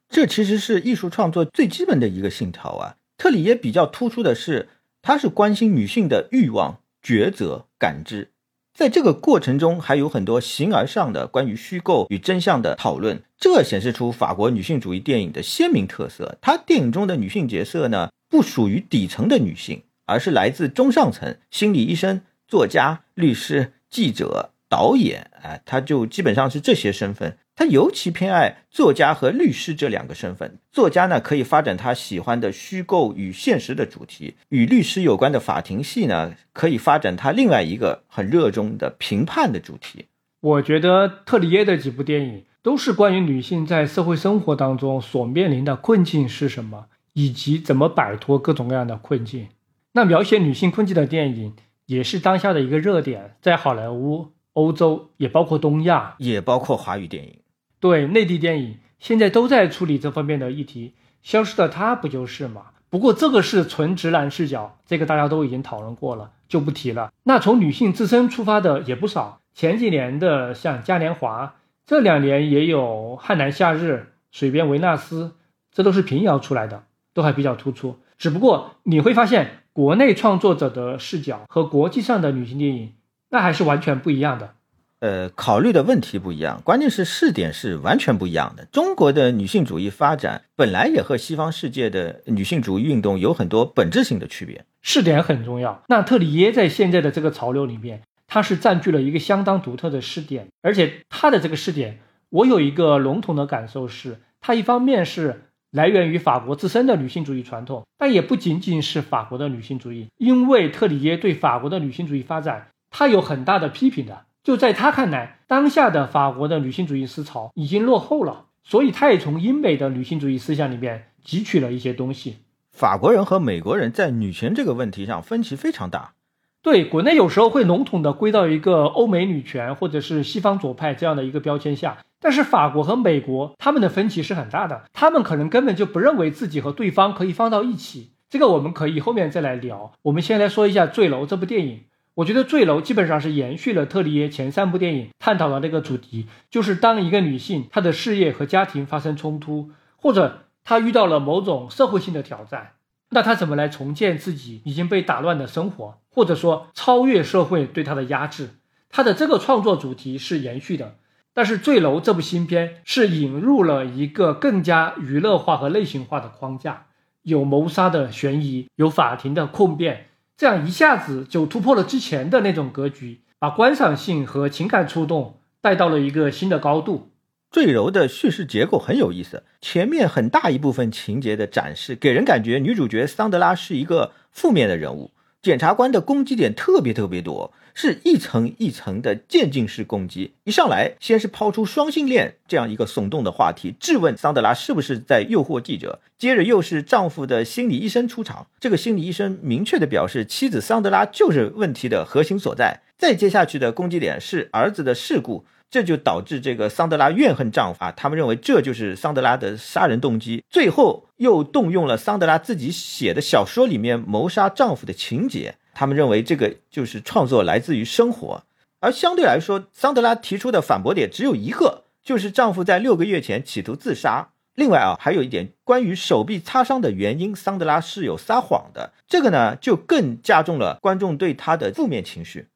[0.08, 2.96] 这其实是艺术创作最基本的一个信条啊。
[3.18, 4.68] 特里耶比较突出的是，
[5.02, 8.30] 他是关心女性的欲望、抉择、感知，
[8.74, 16.36] 在这个过程中还有很多形而上的关于虚构与真相的讨论，这显示出法国女性主义电影的鲜明特色。
[16.42, 27.38] 他电影中的女性角色呢，不属于底层的女性，而是来自中上层，心理医生、作家、律师、记者、导演，哎，他就基本上是这些身份。
[27.54, 30.58] 他尤其偏爱作家和律师这两个身份。
[30.70, 40.06] 作家呢，可以发展他喜欢的虚构与现实的主题；与律师有关的法庭戏呢，可以发展他另外一个很热衷的评判的主题。
[40.40, 49.48] 我觉得特里耶的几部电影都是关于女性在社会生活当中所面临的困境是什么，以及怎么摆脱各种各样的困境。
[49.92, 51.54] 那描写女性困境的电影
[51.86, 57.40] 也是当下的一个热点，在好莱坞、欧洲，也包括东亚，也包括华语电影。
[57.78, 62.68] 对内地电影现在都在处理这方面的议题，消失的她不就是吗？
[62.88, 67.12] 不过这个是纯直男视角，这个大家都已经讨论过了，就不提了。
[67.24, 75.36] 那从女性自身出发的也不少，前几年的像嘉年华，这两年也有汉南夏日、水边维纳斯，
[75.70, 77.98] 这都是平遥出来的，都还比较突出。
[78.16, 82.92] 只不过你会发现，国内创作者的视角和国际上的女性电影，
[83.30, 84.54] 那还是完全不一样的。
[85.00, 88.64] 呃，考虑的问题不一样，关键是试点是完全不一样的。
[88.72, 94.64] 中国的女性主义发展本来也和西方世界的女性主义运动有很多本质性的区别。
[94.80, 95.82] 试点很重要。
[95.88, 101.98] 那特里耶在现在的这个潮流里面，它是占据了一个相当独特的试点，而且它的这个试点，
[102.30, 114.24] 我有一个笼统的感受是，它一方面是来源于法国自身的女性主义传统，但也不仅仅是法国的女性主义，因为特里耶对法国的女性主义发展，他有很大的批评的。
[114.42, 122.38] 就在他看来，当下的法国的女性主义思潮已经落后了，所以他也从英美的女性主义思想里面汲取了一些东西。
[122.72, 126.14] 法国人和美国人在女权这个问题上分歧非常大。
[126.62, 138.12] 对，国内有时候会笼统的归到一个欧美女权或者是西方左派这样的一个标签下，但是法国和美国他们的分歧是很大的，他们可能根本就不认为自己和对方可以放到一起。
[138.30, 139.92] 这个我们可以后面再来聊。
[140.02, 141.84] 我们先来说一下《坠楼》这部电影。
[142.16, 152.72] 我觉得《坠楼》基本上是延续了特里耶前三部电影探讨的那个主题，就是当一个女性她的事业和家庭发生冲突，或者她遇到了某种社会性的挑战，
[153.10, 158.48] 那她怎么来重建自己已经被打乱的生活，或者说超越社会对她的压制？
[158.88, 160.96] 她的这个创作主题是延续的，
[161.34, 166.86] 但是《坠楼》这部新片是引入了一个更加娱乐化和类型化的框架，
[167.20, 170.06] 有谋杀的悬疑，有法庭的控辩。
[170.36, 177.10] 这样一下子就突破了之前的那种格局，把观赏性和情感触动带到了一个新的高度。
[177.50, 185.12] 坠柔的叙事结构很有意思，前面很大一部分情节的展示，给人感觉女主角桑德拉是一个负面的人物。
[185.42, 190.32] 检察官的攻击点特别特别多，是一层一层的渐进式攻击。
[190.42, 196.00] 一上来，先是抛出双性恋这样一个耸动的话题，质问桑德拉是不是在诱惑记者。
[196.18, 202.80] 接着又是丈夫的心理医生出场，这个心理医生明确的表示，妻子桑德拉就是问题的核心所在。
[202.98, 205.44] 再接下去的攻击点是儿子的事故。
[205.70, 210.44] 这就导致这个桑德拉怨恨丈夫啊，他们认为这就是桑德拉的杀人动机。
[210.48, 218.44] 最后又动用了桑德拉自己写的小说里面谋杀丈夫的情节，他们认为这个就是创作来自于生活。
[218.80, 224.28] 而相对来说，桑德拉提出的反驳点只有一个，就是丈夫在六个月前企图自杀。
[224.54, 228.92] 另外啊，还有一点关于手臂擦伤的原因，桑德拉是有撒谎的。
[229.06, 232.48] 这个呢，就更加重了观众对他的负面情绪。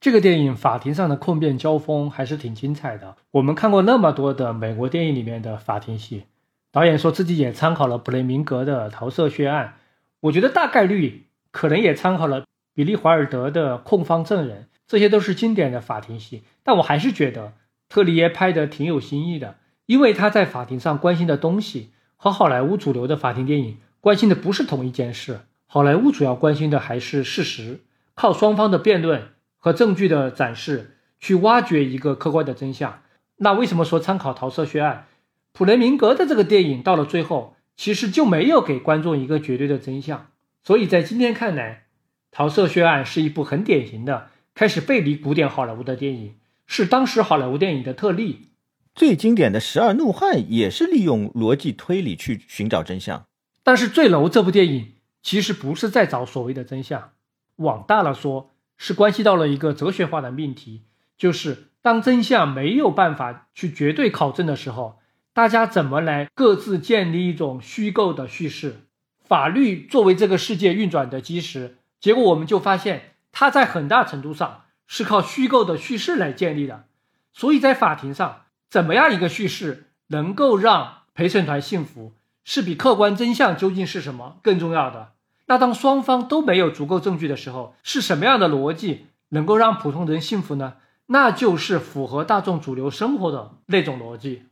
[0.00, 3.16] 这个电影法庭上的控辩交锋还是挺精彩的。
[3.32, 6.24] 我们看过那么多的美国电影里面的法庭戏，
[6.72, 9.74] 导演说自己也参考了普雷明格的桃色血案，
[10.20, 16.44] 我觉得大概率可能也参考了比利华尔德的控方证人，这些都是经典的法庭戏。
[16.62, 17.52] 但我还是觉得
[17.90, 25.40] 特里耶拍的挺有新意的，因为他在法庭上关心的东西和好莱坞主流的法庭电影关心的不是同一件事。
[25.66, 27.80] 好莱坞主要关心的还是事实，
[28.14, 29.28] 靠双方的辩论。
[29.60, 33.02] 和证据的展示去挖掘一个客观的真相。
[33.36, 35.06] 那为什么说参考桃色血案？
[35.52, 40.30] 普雷明格的这个电影到了最后，其实就没有给观众一个绝对的真相。
[40.62, 41.84] 所以在今天看来，
[42.30, 46.34] 桃色血案是一部很典型的开始背离古典好莱坞的电影，
[46.66, 48.48] 是当时好莱坞电影的特例。
[48.94, 53.24] 最经典的十二怒汉也是利用逻辑推理去寻找真相。
[53.62, 54.92] 但是坠楼这部电影
[55.22, 57.12] 其实不是在找所谓的真相，
[57.56, 58.50] 往大了说。
[58.82, 60.84] 是关系到了一个哲学化的命题，
[61.18, 64.98] 就是当真相没有办法去绝对考证的时候，
[65.34, 68.86] 大家怎么来各自建立一种虚构的叙事？
[69.22, 76.86] 法律作为这个世界运转的基石，结果我们就发现，它在很大程度上是靠虚构的叙事来建立的。
[77.34, 82.14] 所以在法庭上，怎么样一个叙事能够让陪审团信服，
[82.44, 85.12] 是比客观真相究竟是什么更重要的。
[85.50, 90.74] 那当双方都没有足够证据的时候，是什么样的逻辑能够让普通人信服呢？
[91.06, 94.44] 那就是符合大众主流生活的那种逻辑。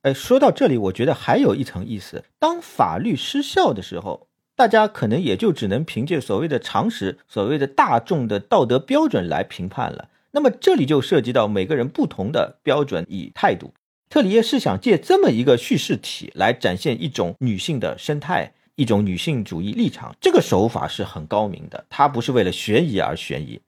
[0.00, 10.08] 哎，说到这里，我觉得还有一层意思：当法律失效的时候，大家可能也就只能凭借所谓的常识、所谓的大众的道德标准来评判了。
[10.30, 13.74] 那么这里就涉及到每个人不同的标准与态度。
[14.08, 18.54] 特里耶是想借这么一个叙事体来展现一种女性的生态。
[18.80, 21.84] 一种女性主义立场，这个手法是很高明的。
[21.90, 23.60] 它不是为了悬疑而悬疑，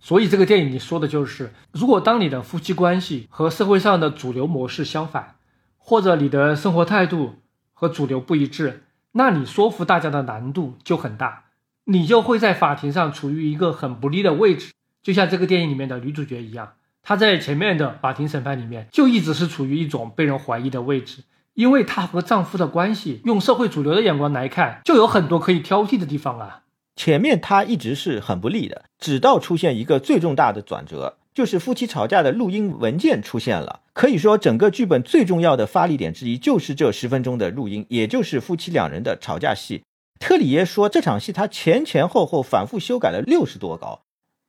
[0.00, 5.36] 所以这个电影你说的就是：如果当你的夫妻关系和社会上的主流模式相反，
[5.76, 7.34] 或者你的生活态度
[7.74, 11.44] 和主流不一致，那你说服大家的难度就很大，
[11.84, 14.72] 你就会在法庭上处于一个很不利的位置。
[15.02, 16.72] 就像这个电影里面的女主角一样，
[17.02, 21.24] 她在前面的法庭审判里面就一直是处于一种被人怀疑的位置。
[21.58, 26.62] 因为她和丈夫的关系，用社会主流的眼光来看，就有很多可以挑剔的地方啊。
[26.94, 33.80] 前面她一直是很不利的，直到出现一个最重大的转折，就是夫妻吵架的录音文件出现了。
[33.92, 39.82] 可以说，整个剧本最重要的发力点之一就是这十分钟的录音，也就是夫妻两人的吵架戏。
[40.20, 44.02] 特里耶说，这场戏他前前后后反复修改了六十多稿。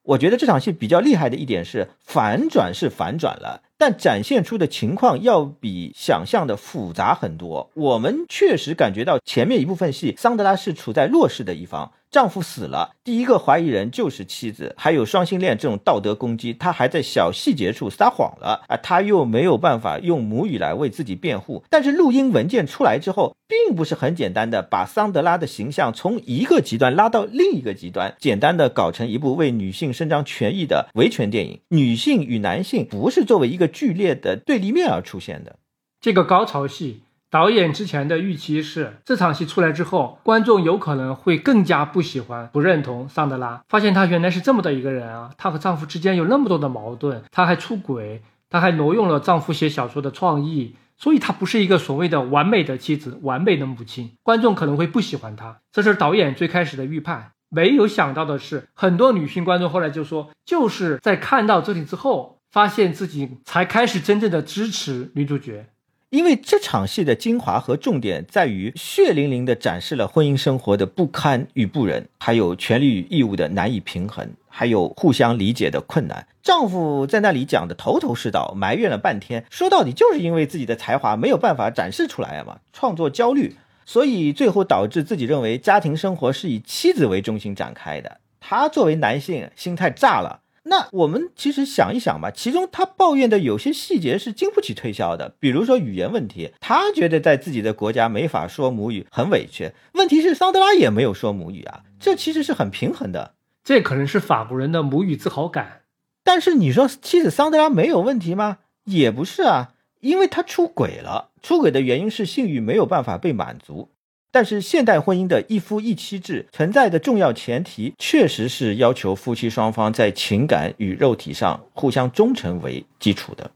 [0.03, 3.63] 我觉得这场戏比较厉害的一点是，反转是反转了。
[3.79, 7.71] 但展现出的情况要比想象的复杂很多。
[7.73, 11.93] 我们确实感觉到前面一部分戏，桑德拉是处在弱势的一方。
[12.11, 18.75] 丈夫死了，第一个怀疑人就是妻子，还有双性恋这种道德攻击，她还在小细节处撒谎了啊！
[18.77, 21.63] 她又没有办法用母语来为自己辩护。
[21.69, 31.61] 但是录音文件出来之后，并不是很简单的把桑德拉的形象从一个极端拉到另一个极端，简单的搞成一部为女性伸张权益的维权电影。
[31.69, 35.57] 女性与男性不是作为一个剧烈的对立面而出现的。
[36.01, 37.01] 这个高潮戏。
[37.31, 45.29] 导演之前的预期是，这场戏出来之后，观众有可能会更加不喜欢、不认同桑德拉，发现她原来是这么的一个人啊！
[45.37, 54.11] 她和丈夫之间有那么多的矛盾，她还出轨，她还挪用了丈夫写小说的创意，所以她不是一个所谓的完美的妻子、完美的母亲。
[54.23, 57.33] 观众可能会不喜欢她，这是导演最开始的预判。
[57.49, 65.67] 没有想到的是，很多女性观众后来就说，就是在看到这里之后，发现自己才开始真正的支持女主角。
[66.09, 76.27] 因为这场戏的精华和重点在于血淋淋地展示了婚姻生活的不堪与不忍，还有权利与义务的难以平衡，还有互相理解的困难。
[76.41, 83.55] 丈夫在那里讲的头头是道，埋怨了半天，说到底就是因为自己的才华没有办法展示出来嘛，创作焦虑，
[83.85, 88.17] 所以最后导致自己认为家庭生活是以妻子为中心展开的。
[88.39, 90.39] 他作为男性，心态炸了。
[90.69, 99.71] 那我们其实想一想吧，其中他抱怨的有些细节是经不起推销的，比如说语言问题，他觉得在自己的国家没法说母语很委屈。
[99.93, 103.33] 问题是桑德拉也没有说母语啊，这其实是很平衡的。
[103.63, 105.81] 这可能是法国人的母语自豪感。
[106.23, 108.59] 但是你说妻子桑德拉没有问题吗？
[108.85, 113.89] 也不是啊，因为他出轨了，出轨的原因是性欲没有办法被满足。
[114.31, 123.49] 但是现代婚姻的一夫一妻制存在的重要前提，确实是要求夫妻双方在情感与肉体上互相忠诚为基础的。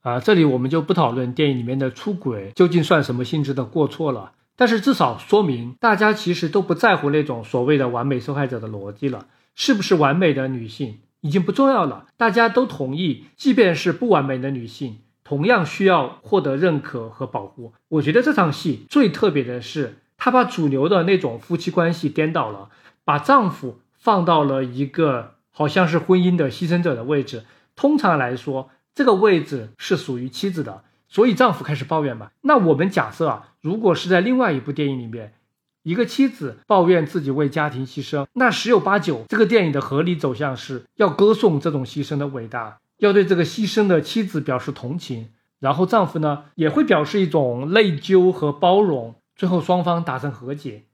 [0.00, 4.32] 啊，这里我们就不讨论电影里面的出轨究竟算什么性质的过错了。
[4.56, 12.06] 但是至少说明大家其实都不在乎那种所谓的完美受害者的逻辑了，是不是完美的女性已经不重要了。
[12.16, 17.74] 大家都同意，即便是不完美的女性，同样需要获得认可和保护。
[17.88, 19.96] 我觉得这场戏最特别的是。
[20.24, 22.70] 他把主流的那种夫妻关系颠倒了，
[23.04, 27.44] 把丈夫放到了一个好像是婚姻的牺牲者的位置。
[27.76, 32.30] 通常来说，这个位置是属于妻子的，所以丈夫开始抱怨嘛。
[32.40, 35.34] 那我们假设啊，如果是在另外一部电影里面，
[35.82, 45.28] 一个妻子抱怨自己为家庭牺牲，那十有八九这个电影的合理走向是要歌颂这种牺牲的伟大，要对这个牺牲的妻子表示同情，
[45.60, 49.16] 然后丈夫呢也会表示一种内疚和包容。
[49.36, 50.84] 最后双方达成和解，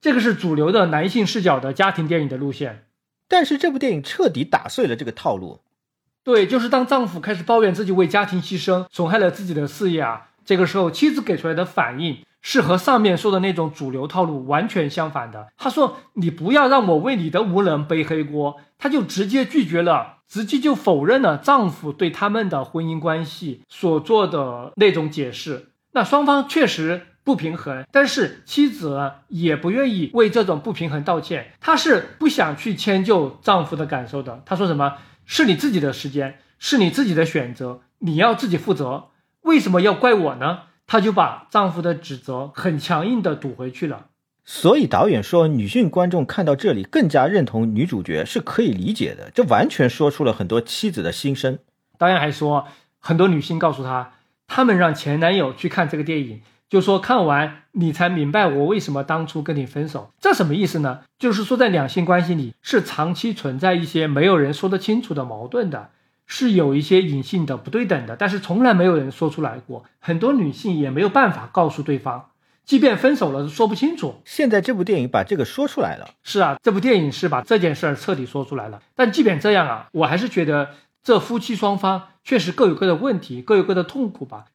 [0.00, 2.86] 这个是主流的男性视角的家庭电影的路线。
[3.28, 5.60] 但是这部电影彻底打碎了这个套路。
[6.22, 15.48] 对，就是当丈夫开始抱怨自己为家庭牺牲，损害了自己的事业啊，这个时候妻子给出来的反应是和上面说的那种主流套路完全相反的。
[15.56, 25.70] 她说：“你不要让我为你的无能背黑锅。”她就直接拒绝了，直接就否认了丈夫对他们的婚姻关系所做的那种解释。
[25.92, 27.06] 那双方确实。
[27.26, 34.44] 不平衡，但是妻子也不愿意为这种不平衡道歉，她是不想去迁就丈夫的感受的。
[34.46, 34.98] 她说什么？
[35.24, 39.08] 是你自己的时间，是你自己的选择，你要自己负责。
[39.40, 40.60] 为什么要怪我呢？
[40.86, 44.06] 她就把丈夫的指责很强硬的堵回去了。
[44.44, 49.32] 所以导演说，女性观众看到这里更加认同女主角是可以理解的。
[49.34, 51.58] 这完全说出了很多妻子的心声。
[51.98, 52.68] 导演还说，
[53.00, 54.12] 很多女性告诉他，
[54.46, 56.42] 他们让前男友去看这个电影。
[56.68, 61.00] 就说看完你才明白我为什么当初跟你分手，这什么意思呢？
[61.18, 65.90] 就是说在两性关系里是长期存在一些没有人说得清楚的矛盾的，
[66.26, 72.30] 是有一些隐性的不对等的，但是从来没有人说出来过，很多女性也没有办法告诉对方，
[72.64, 74.16] 即便分手了说不清楚。
[74.24, 78.82] 现在这部电影把这个说出来了，是啊，这部电影是把这件事儿彻底说出来了。
[78.96, 80.70] 但即便这样啊，我还是觉得
[81.04, 84.46] 这夫妻双方确实各有各的问题，各有各的痛苦吧。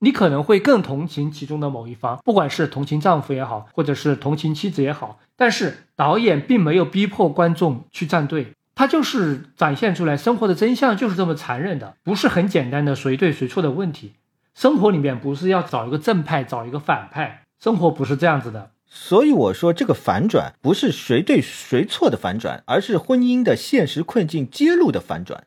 [0.00, 5.18] 你可能会更同情其中的某一方，不管是同情丈夫也好，或者是同情妻子也好。
[5.36, 14.12] 但是导演并没有逼迫观众去站队，他就是展现出来生活的真相就是这么残忍的，不是很简单的谁对谁错的问题。
[14.54, 18.70] 生活里面不是要找一个正派，找一个反派，生活不是这样子的。
[18.86, 25.44] 所以我说这个反转不是谁对谁错的反转，而是婚姻的现实困境揭露的反转。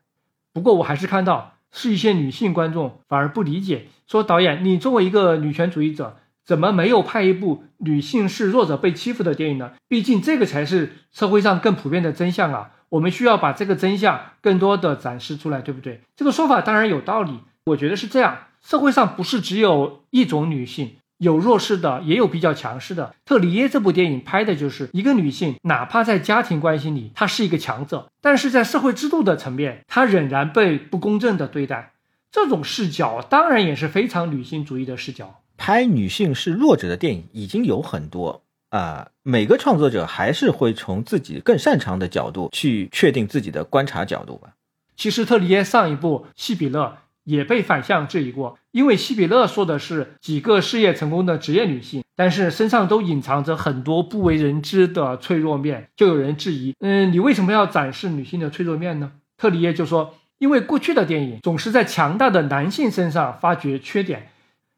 [0.52, 9.72] 不过我还是看到是一些女性观众反而不理解，说导演你作为一个女权主义者，怎么没有拍一部女性是弱者被欺负的电影呢？
[9.90, 12.72] 毕竟这个才是社会上更普遍的真相啊！
[12.90, 16.00] 我们需要把这个真相更多的展示出来，对不对？
[16.16, 18.38] 这个说法当然有道理，我觉得是这样。
[18.64, 20.94] 社会上不是只有一种女性。
[21.18, 23.16] 有弱势的，也有比较强势的。
[23.26, 31.94] 特里耶这部电影拍的就是一个女性，哪怕在家庭关系里，她是一个强者，但是在社会制度的层面，她仍然被不公正的对待。
[32.32, 35.42] 这种视角当然也是非常女性主义的视角。
[35.58, 44.54] 拍女性是弱者的电影已经有很多啊，每个创作者还是会从自己更擅长的角度去确定自己的观察角度吧。
[44.96, 46.84] 其实特里耶上一部《西比勒》。
[47.28, 59.12] 也被反向质疑过，因为希比勒说的是几个事业成功的职业女性，但是身上都隐藏着很多不为人知的脆弱面，就有人质疑，嗯，你为什么要展示女性的脆弱面呢？
[59.36, 64.30] 特里耶就说，因为过去的电影总是在强大的男性身上发掘缺点，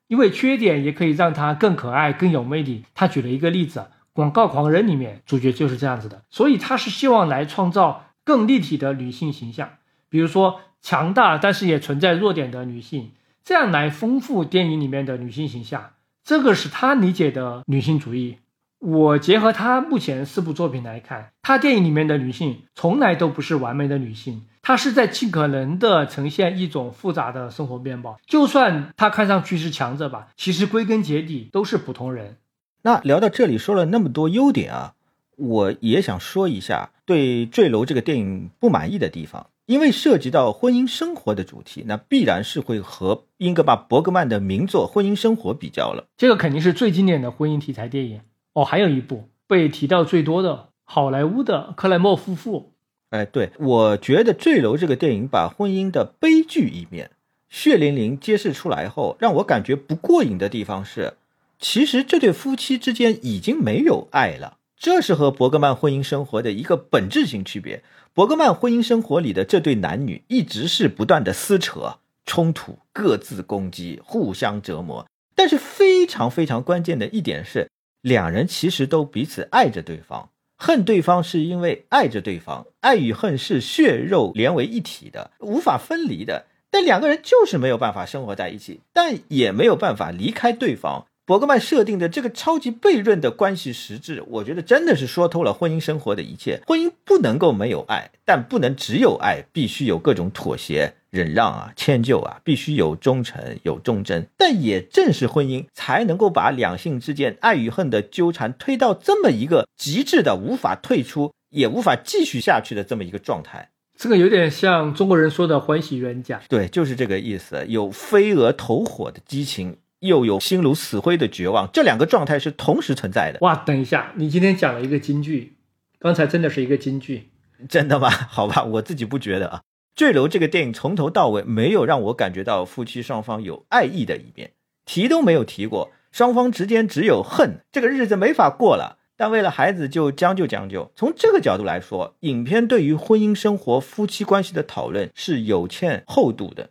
[0.08, 2.86] 因为缺点也可以让他更可爱、更有魅力。
[2.94, 3.80] 他举了一个例子，
[4.14, 9.70] 《广告狂人》里面主角就是这样子的，所以他是希望来创造更立体的女性形象，
[10.10, 10.62] 比如说。
[10.82, 13.12] 强大但是也存在弱点的女性，
[13.44, 15.90] 这样来丰富电影里面的女性形象，
[16.24, 18.38] 这个是他理解的女性主义。
[18.80, 28.20] 我结合他目前四部作品来看，他电影里面的女性从来都不是完美的女性，她是在尽可能的呈现一种复杂的生活面貌。
[28.28, 32.38] 就算他看上去是强者吧，其实归根结底都是普通人。
[32.84, 34.94] 那聊到这里，说了那么多优点啊，
[35.38, 39.48] 我也想说一下对《坠楼》这个电影不满意的地方。
[39.66, 46.06] 因为涉及到婚姻生活的主题，那必然是会和英格玛·伯格曼的名作《婚姻生活》比较了。
[46.16, 48.22] 这个肯定是最经典的婚姻题材电影
[48.54, 48.64] 哦。
[48.64, 52.74] 还有一部被提到最多的好莱坞的克莱默夫妇。
[53.10, 57.10] 哎，对，我觉得《坠楼》这个电影把婚姻的悲剧一面
[57.50, 61.16] 血淋淋揭示出来后，让我感觉不过瘾的地方是，
[61.58, 64.58] 其实这对夫妻之间已经没有爱了。
[64.78, 67.84] 这是和伯格曼婚姻生活的一个本质性区别。
[68.14, 75.06] 伯格曼婚姻生活里的这对男女一直是不断的撕扯、冲突、各自攻击、互相折磨。
[75.36, 77.70] 但是非常非常关键的一点是，
[78.02, 80.30] 两人其实都彼此爱着对方，
[80.62, 82.68] 恨对方是因为爱着对方。
[82.82, 86.46] 爱与恨是血肉连为一体的，无法分离的。
[86.70, 91.08] 但两个人就是没有办法生活在一起，但也没有办法离开对方。
[91.30, 96.60] 伯格曼设定的这个超级悖论的关系实质，我觉得真的是说透了婚姻生活的一切。
[96.66, 104.26] 婚姻不能够没有爱，但不能只有爱，必须有各种妥协、忍让啊、迁就啊，必须有忠诚、有忠贞。
[104.38, 113.70] 但也正是婚姻，才能够把两性之间爱与恨的纠缠推到这么一个极致的无法退出、也无法继续下去的这么一个状态。
[113.96, 117.64] 这个有点像中国人说的“欢喜冤家”，对，就是这个意思。
[117.68, 119.78] 有飞蛾投火的激情。
[120.00, 123.40] 又有心如死灰的绝望，这两个状态是同时存在的。
[123.42, 125.58] 哇，等一下，你今天讲了一个金句，
[126.00, 127.30] 刚才真的是一个金句，
[127.68, 128.10] 真的吗？
[128.30, 129.58] 好吧，我自己不觉得啊。
[130.00, 134.52] 《坠楼》这个电影从头到尾没有让我感觉到夫妻双方有爱意的一面，
[134.86, 139.00] 提都没有提过，双方之间只有恨，这个日子没法过了。
[139.18, 140.94] 但为了孩子就将就将就。
[140.96, 146.70] 从这个角度来说，影片对于婚姻生活、夫妻关系的讨论是有欠厚度的。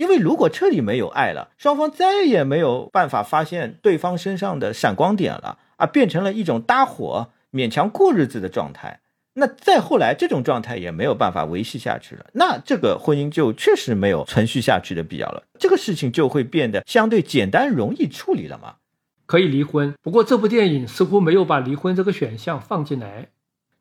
[0.00, 9.00] 因为如果彻底没有爱了，双方再也没有办法发现对方身上的闪光点了啊，变成了一种搭伙勉强过日子的状态。
[9.34, 15.42] 那再后来，这种状态也没有办法维系下去了，那这个婚姻就确实没有存续下去的必要了。
[15.58, 18.76] 这个事情就会变得相对简单容易处理了嘛？
[19.26, 19.92] 可以离婚。
[20.02, 23.28] 不过这部电影似乎没有把离婚这个选项放进来。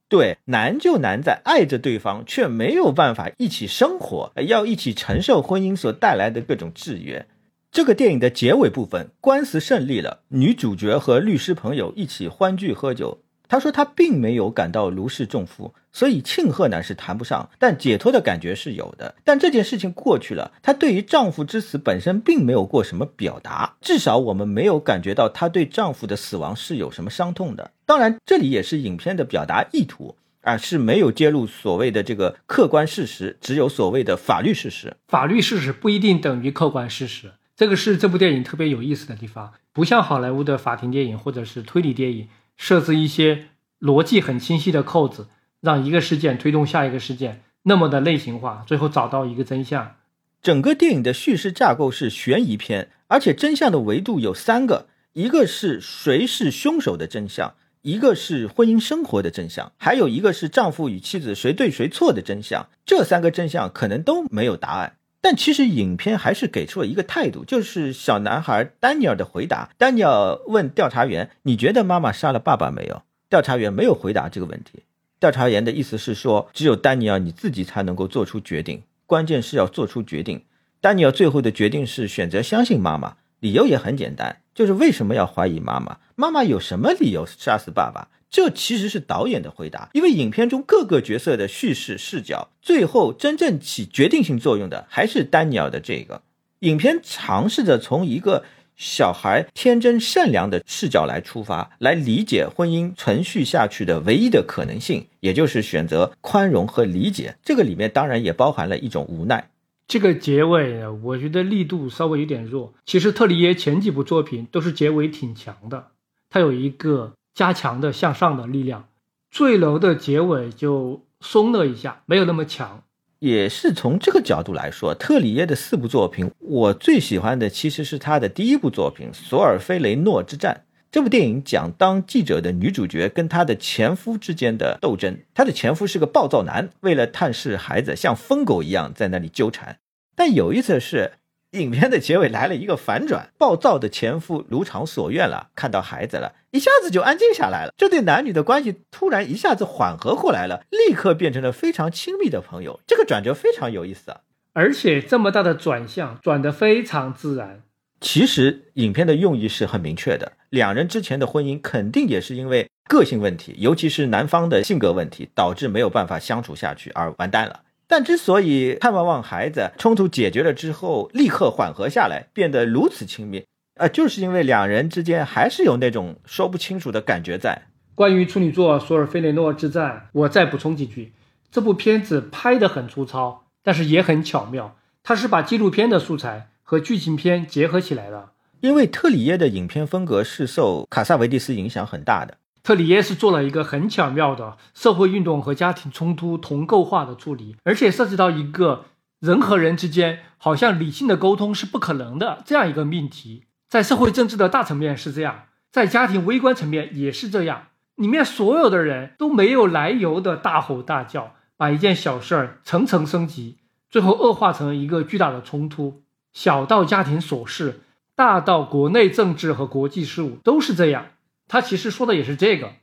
[0.09, 7.27] 对，难就难在爱着对方，却没有办法一起生活，要一起承受婚姻所带来的各种制约。
[7.71, 13.19] 这个电影的结尾部分，官司胜利了，女主角和律师朋友一起欢聚喝酒。
[13.49, 15.73] 她说她并没有感到如释重负。
[15.91, 19.15] 所以庆贺呢是谈不上，但解脱的感觉是有的。
[19.23, 27.71] 但这件事情过去了，她对于丈夫之死本身并没有过什么表达，至少我们没有感觉到她对丈夫的死亡是有什么伤痛的。
[27.87, 34.95] 当然，这里也是影片的表达意图，而是没有揭露所谓的这个客观事实，只有所谓的法律事实。
[35.07, 39.53] 法律事实不一定等于客观事实，这个是这部电影特别有意思的地方。
[39.73, 42.27] 不像好莱坞的法庭电影或者是推理电影，
[42.59, 43.47] 设置一些
[43.79, 45.29] 逻辑很清晰的扣子。
[45.61, 49.97] 让一个事件推动下一个事件，那么的类型化，最后找到一个真相。
[50.41, 62.69] 整个电影的叙事架构是悬疑片，而且真相的维度有三个：一个是谁是凶手的真相，一个是婚姻生活的真相，还有一个是丈夫与妻子谁对谁错的真相。
[62.85, 69.69] 这三个真相可能都没有答案，但其实影片还是给出了一个态度，就是小男孩丹尼尔的回答。
[69.77, 74.83] 丹尼尔问调查员：“你觉得妈妈杀了爸爸没有？”调查员没有回答这个问题。
[75.19, 80.43] 调查员的意思是说，只有丹尼尔你自己才能够做出决定，关键是要做出决定。
[80.79, 85.97] 丹尼尔最后的决定是选择相信妈妈，理由也很简单，就是为什么要怀疑妈妈？
[86.15, 88.07] 妈妈有什么理由杀死爸爸？
[88.29, 96.21] 这其实是导演的回答，因为影片中各个角色的叙事视角，最后真正起决定性作用的还是丹尼尔的这个。
[96.59, 98.43] 影片尝试着从一个。
[98.81, 107.35] 小孩天真善良的视角来出发，来理解婚姻存续下去的唯一的可能性，也就是选择宽容和理解。
[107.43, 109.49] 这个里面当然也包含了一种无奈。
[109.85, 112.73] 这个结尾，我觉得力度稍微有点弱。
[112.85, 115.87] 其实特里耶前几部作品都是结尾挺强的，
[116.29, 118.89] 他有一个加强的向上的力量。
[119.31, 122.83] 坠楼的结尾就松了一下，没有那么强。
[123.19, 130.63] 也是从这个角度来说，特里耶的四部作品，我最喜欢的其实是他的第一部作品《索尔菲雷诺之战》。
[130.91, 135.17] 这部电影讲当记者的女主角跟她的前夫之间的斗争。
[135.33, 139.77] 她的前夫是个暴躁男，为了探视孩子，像疯狗一样在那里纠缠。
[140.13, 141.13] 但有意思的是。
[141.51, 147.73] 影片的结尾来了一个反转，暴躁的前夫如偿所愿了，看到孩子了，一下子就安静下来了。
[147.75, 152.79] 这对男女的关系突然一下子缓和过来了，立刻变成了非常亲密的朋友。
[152.85, 154.21] 这个转折非常有意思啊！
[154.53, 157.63] 而且这么大的转向，转得非常自然。
[157.99, 167.61] 其实影片的用意是很明确的，两人之前的婚姻肯定也是因为个性问题，尤其是男方的性格问题，导致没有办法相处下去而完蛋了。
[167.89, 173.43] 但之所以看望望孩子，冲突解决了之后立刻缓和下来，变得如此亲密，
[173.77, 177.63] 呃，就是因为两人之间还是有那种说不清楚的感觉在。
[177.95, 181.13] 关于处女座《索尔菲雷诺之战》，我再补充几句：
[181.51, 188.33] 这部片子拍得很粗糙，但是也很巧妙，它是把纪录片的素材和剧情片结合起来了。
[188.61, 192.37] 因为特里耶的影片风格是受卡萨维蒂斯影响很大的。
[192.61, 198.85] 特里耶是做了一个很巧妙的社会运动和家庭冲突同构化的处理，而且涉及到一个
[199.19, 203.45] 人和人之间好像理性的沟通是不可能的这样一个命题。
[203.67, 207.67] 在社会政治的大层面是这样，在家庭微观层面也是这样。
[207.95, 213.57] 里面所有的人都没有来由的大吼大叫，把一件小事儿层层升级，
[213.89, 216.01] 最后恶化成一个巨大的冲突。
[216.31, 217.81] 小到家庭琐事，
[218.15, 221.07] 大到国内政治和国际事务，都是这样。
[221.49, 222.73] 他其实说的也是这个，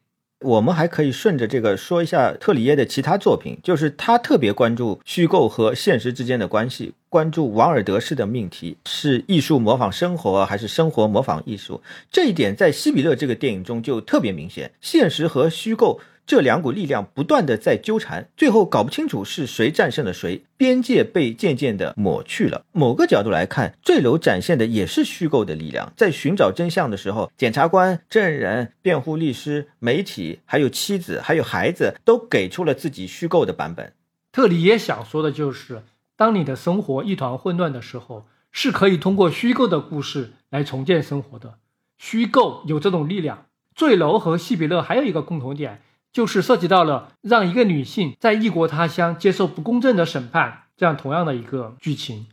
[0.41, 11.81] 我们还可以顺着这个说一下特里耶的其他作品，就是他特别关注虚构和现实之间的关系，关注王尔德式的命题，是艺术模仿生活还是生活模仿艺术？
[12.11, 16.01] 这一点在希比勒这个电影中就特别明显，现实和虚构。
[16.27, 22.65] 这两股力量不断的在纠缠，最后搞不清楚是谁战胜了谁，边界被渐渐的抹去了。
[22.73, 25.93] 某个角度来看，坠楼展现的也是虚构的力量。
[25.97, 33.93] 在寻找真相的时候，检察官、证人、辩护律师、媒体，还有妻子，还有孩子，都给出了自己虚构的版本。
[34.33, 35.85] 特里也想说的就是，
[36.17, 41.55] 当你的生活一团混乱的时候，是可以通过虚构的故事来重建生活的。
[41.97, 43.47] 虚构有这种力量。
[43.77, 45.83] 坠楼和西比勒还有一个共同点。
[46.17, 52.29] 就是涉及到了让一个女性在异国他乡接受不公正的审判这样同样的一个剧情，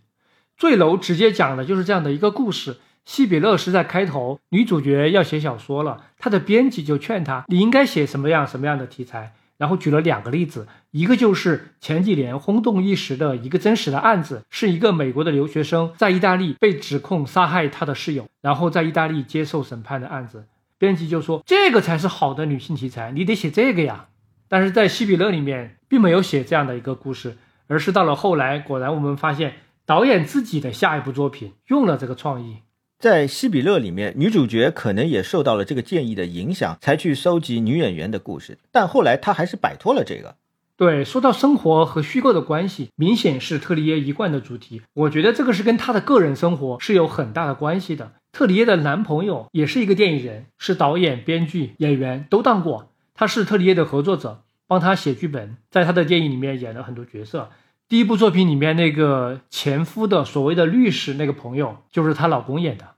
[0.55, 2.77] 坠楼直接讲的就是这样的一个故事。
[3.03, 20.45] 西比勒是在开头，女主角要写小说了，她的编辑就劝她，你应该写什么样什么样的题材，然后举了两个例子，一个就是前几年轰动一时的一个真实的案子，是一个美国的留学生在意大利被指控杀害他的室友，然后在意大利接受审判的案子。
[20.83, 24.09] 编辑就说：“这个才是好的女性题材，你得写这个呀。”
[24.49, 29.53] 但是在希比勒里面并没有写这样的一个故事，而是到了后来，果然我们发现
[29.85, 32.57] 导演自己的下一部作品用了这个创意。
[32.99, 40.35] 在希比勒里面，女主角可能也受到了这个建议的影响，才去搜集女演员的故事，但后来她还是摆脱了这个。
[40.75, 44.81] 对，说到生活和虚构的关系，明显是特里耶一贯的主题。
[44.95, 48.11] 我觉得这个是跟他的个人生活是有很大的关系的。
[48.33, 52.89] 特里耶的男朋友也是一个电影人，是导演、编剧、演员都当过。
[53.13, 57.51] 他是特里耶的合作者，帮他写剧本，在他的电影里面演了很多角色。
[57.87, 62.95] 第一部作品里面那个前夫的所谓的律师那个朋友，就是她老公演的。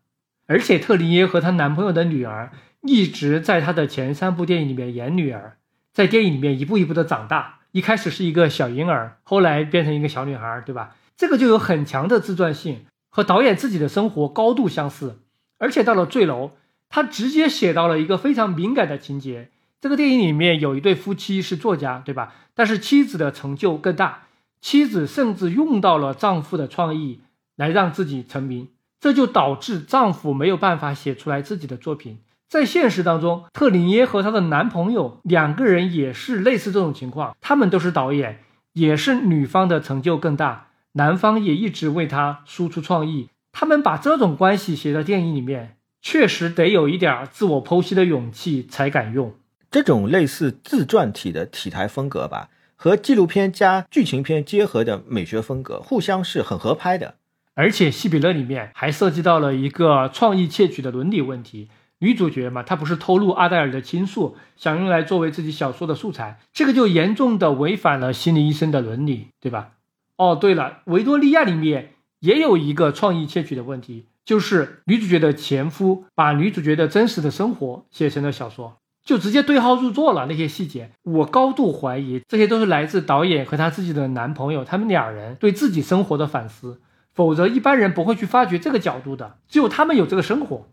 [0.48, 5.58] 而且特里耶和她男朋友的女儿一直在她的前三部电影里面演女儿，
[5.92, 10.96] 在电影里面一步一步的长大，一开始是一个小婴儿，后来变成一个小女孩，对吧？
[11.18, 15.20] 这个就有很强的自传性，和导演自己的生活高度相似。
[15.66, 16.52] 而且到了坠楼，
[16.90, 19.50] 他直接写到了一个非常敏感的情节，
[19.82, 22.36] 这个电影里面有一对夫妻是作家，对吧？
[22.54, 24.28] 但是妻子的成就更大，
[24.62, 27.22] 妻子甚至用到了丈夫的创意
[27.56, 28.68] 来让自己成名，
[29.00, 32.20] 这就导致丈夫没有办法写出来自己的作品。
[32.48, 38.44] 在现实当中，特里耶和她的男朋友两个人也是类似这种情况，他们都是导演，
[38.74, 43.30] 也是女方的成就更大，男方也一直为她输出创意。
[43.58, 49.34] 他们把这种关系写到电影里面，确实得有一点自我剖析的勇气才敢用。
[49.72, 57.16] 这种类似自传体的体裁风格吧，和纪录片加剧情片结合的美学风格，互相是很合拍的。
[57.54, 61.70] 而且《西比勒》里面还涉及到了一个创意窃取的伦理问题。
[62.00, 69.72] 女主角嘛，她不是偷录阿黛尔的倾诉，想用来作为自己小说的素材，这个就严重的违反了心理医生的伦理，对吧？
[70.18, 71.94] 哦，对了，《维多利亚》里面
[72.26, 78.78] 也有一个创意窃取的问题，就是女主角的前夫把女主角的真实的生活写成了小说。
[79.06, 86.82] 就直接对号入座了，那些细节我高度怀疑，这些都是来自导演和她自己的男朋友，他们两人对自己生活的反思，
[87.14, 90.66] 否则一般人不会去发掘这个角度的，只有他们有这个生活，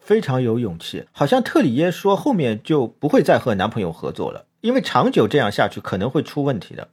[0.00, 1.04] 非常有勇气。
[1.12, 6.88] 好像特里耶说后面就不会再和男朋友合作了，因为长久这样下去可能会出问题的。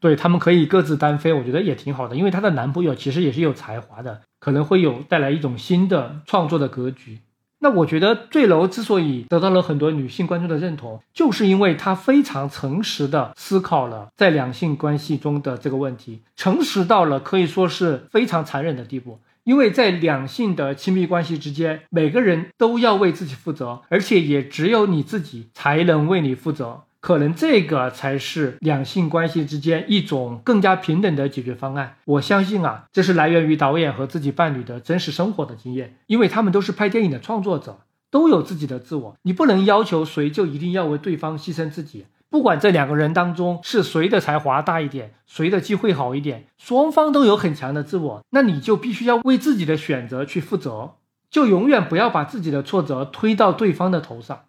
[0.00, 7.18] 对他们可以各自单飞，我觉得也挺好的，因为她的男朋友其实也是有才华的，可能会有带来一种新的创作的格局。
[7.60, 19.18] 那我觉得《坠楼》之所以得到了很多女性观众的认同，就是因为她非常诚实的思考了在两性关系中的这个问题，诚实到了可以说是非常残忍的地步。
[19.42, 26.82] 因为在两性的亲密关系之间，每个人都要为自己负责，而且也只有你自己才能为你负责。
[27.00, 31.96] 可能这个才是两性关系之间一种更加平等的解决方案。
[32.04, 37.78] 我相信啊，这是来源于导演和自己伴侣的真实生活的经验，因为他们都是拍电影的创作者，
[38.10, 39.16] 都有自己的自我。
[39.22, 50.94] 你不能要求谁就一定要为对方牺牲自己，不管这两个人当中是谁的才华大一点，谁的机会好一点，双方都有很强的自我，那你就必须要为自己的选择去负责，
[51.30, 54.40] 就永远不要把自己的挫折推到对方的头上。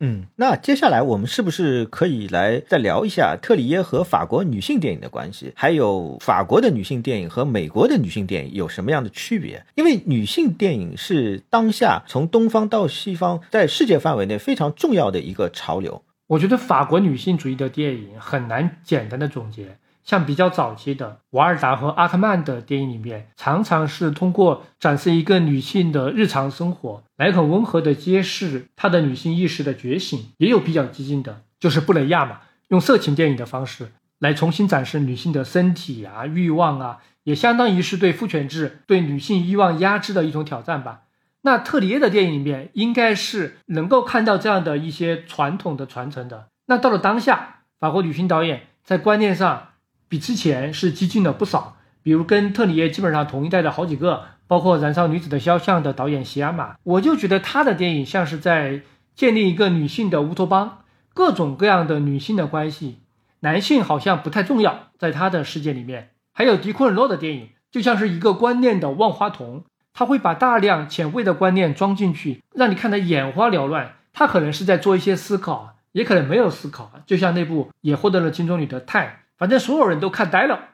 [0.00, 5.52] 嗯，那接下来我们是不是可以来再聊一下特里耶和法国女性电影的关系？
[5.56, 9.64] 还有法国的女性电影和美国的女性电影有什么样的区别？
[9.74, 16.02] 因为女性电影是当下从东方到西方在世界范围内非常重要的一个潮流。
[16.26, 19.78] 我觉得法国女性主义的电影很难简单的总结。
[20.06, 30.30] 像比较早期的瓦尔达和阿克曼的电影里面，常常是通过展示一个女性的日常生活，来很温和的揭示她的女性意识的觉醒。
[30.38, 33.90] 也有比较激进的，就是布雷亚嘛，用色情电影的方式
[34.20, 41.00] 来重新展示女性的身体啊、欲望啊，也相当于是对父权制、对女性欲望压制的一种挑战吧。
[41.42, 46.46] 那特里耶的电影里面，应该是能够看到这样的一些传统的传承的。
[46.66, 49.70] 那到了当下，法国女性导演在观念上。
[50.16, 58.80] 比之前是激进了不少，比如跟特里耶基本上同一代的好几个，包括《燃烧女子的肖像》的导演席亚玛，我就觉得他的电影像是在
[59.14, 60.78] 建立一个女性的乌托邦，
[61.12, 63.00] 各种各样的女性的关系，
[63.40, 66.12] 男性好像不太重要，在他的世界里面。
[66.32, 73.96] 还有迪库尔诺的电影，就像是一个观念的万花筒，他会把大量前卫的观念装进去，让你看得眼花缭乱。
[74.14, 79.06] 他可能是在做一些思考，也可能没有思考，就像那部也获得了金棕榈的《泰》。
[79.36, 80.70] 反正所有人都看呆了，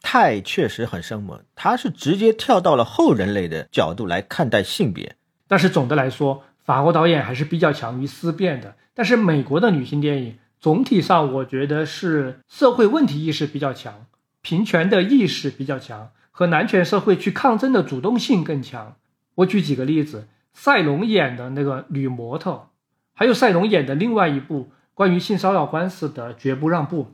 [0.00, 5.16] 泰确实很生猛，他是直接跳到了后人类的角度来看待性别。
[5.46, 8.76] 但是总的来说，法国导演还是比较强于思辨的。
[8.94, 14.06] 但是美国的女性电影总体上，我觉得是社会问题意识比较强，
[14.40, 18.96] 平权的意识比较强，和男权社会去抗争的主动性更强。
[19.34, 22.70] 我举几个例子：赛隆演的那个女模特，
[23.12, 27.04] 还有赛隆演的另外一部关于性骚扰官司的《绝不让步》。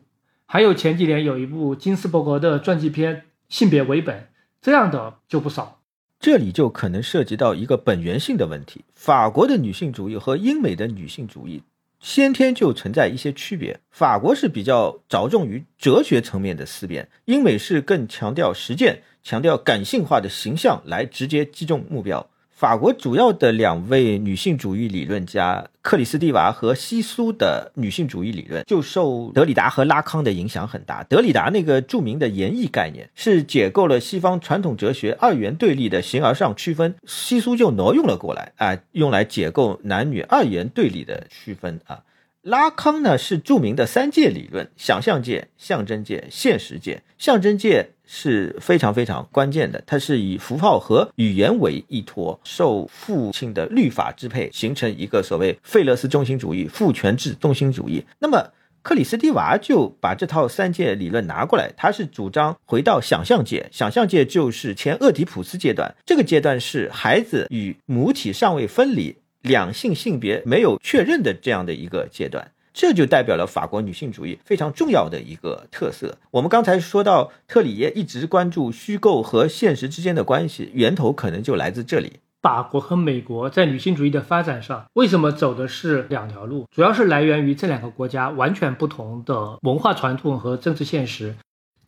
[0.53, 3.17] 还有前几年有一部金斯伯格的传记片
[3.49, 4.17] 《性别为本》，
[4.61, 5.81] 这样的就不少。
[6.21, 11.63] 这里就可能涉及到一个本源性的问题：法国的女性主义和英美的女性主义
[12.01, 13.81] 先天就存在一些区别。
[13.91, 22.29] 法国是比较着重于哲学层面的思辨，英美是更强调实践，强调感性化的形象来直接击中目标。
[22.63, 31.03] 法国主要的两位女性主义理论家克里斯蒂娃和西苏的女性主义理论就受德里达和拉康的影响很大。
[31.03, 42.05] 德里达那个著名的演绎概念是解构了西方传统哲学二元对立的形而上区分，西苏就挪用了过来啊，用来解构男女二元对立的区分啊。
[42.43, 47.03] 拉康呢是著名的三界理论：想象界、象征界、现实界。
[47.19, 58.05] 象征界是非常非常关键的，它是以符号和语言为依托，受父亲的律法支配，形成一个所谓费勒斯中心主义、父权制中心主义。
[58.19, 58.53] 那么。
[58.85, 76.19] 克里斯蒂娃就把这套三界理论拿过来，他是主张回到想象界，想象界就是前厄狄浦斯阶段，这个阶段是孩子与母体尚未分离，两性性别没有确认的这样的一个阶段，这就代表了法国女性主义非常重要的一个特色。
[76.31, 82.15] 我们刚才说到特里耶一直关注虚构和现实之间的关系，源头可能就来自这里。
[82.41, 86.67] 法国和美国在女性主义的发展上，为什么走的是两条路？
[86.75, 91.37] 主要是来源于这两个国家完全不同的文化传统和政治现实。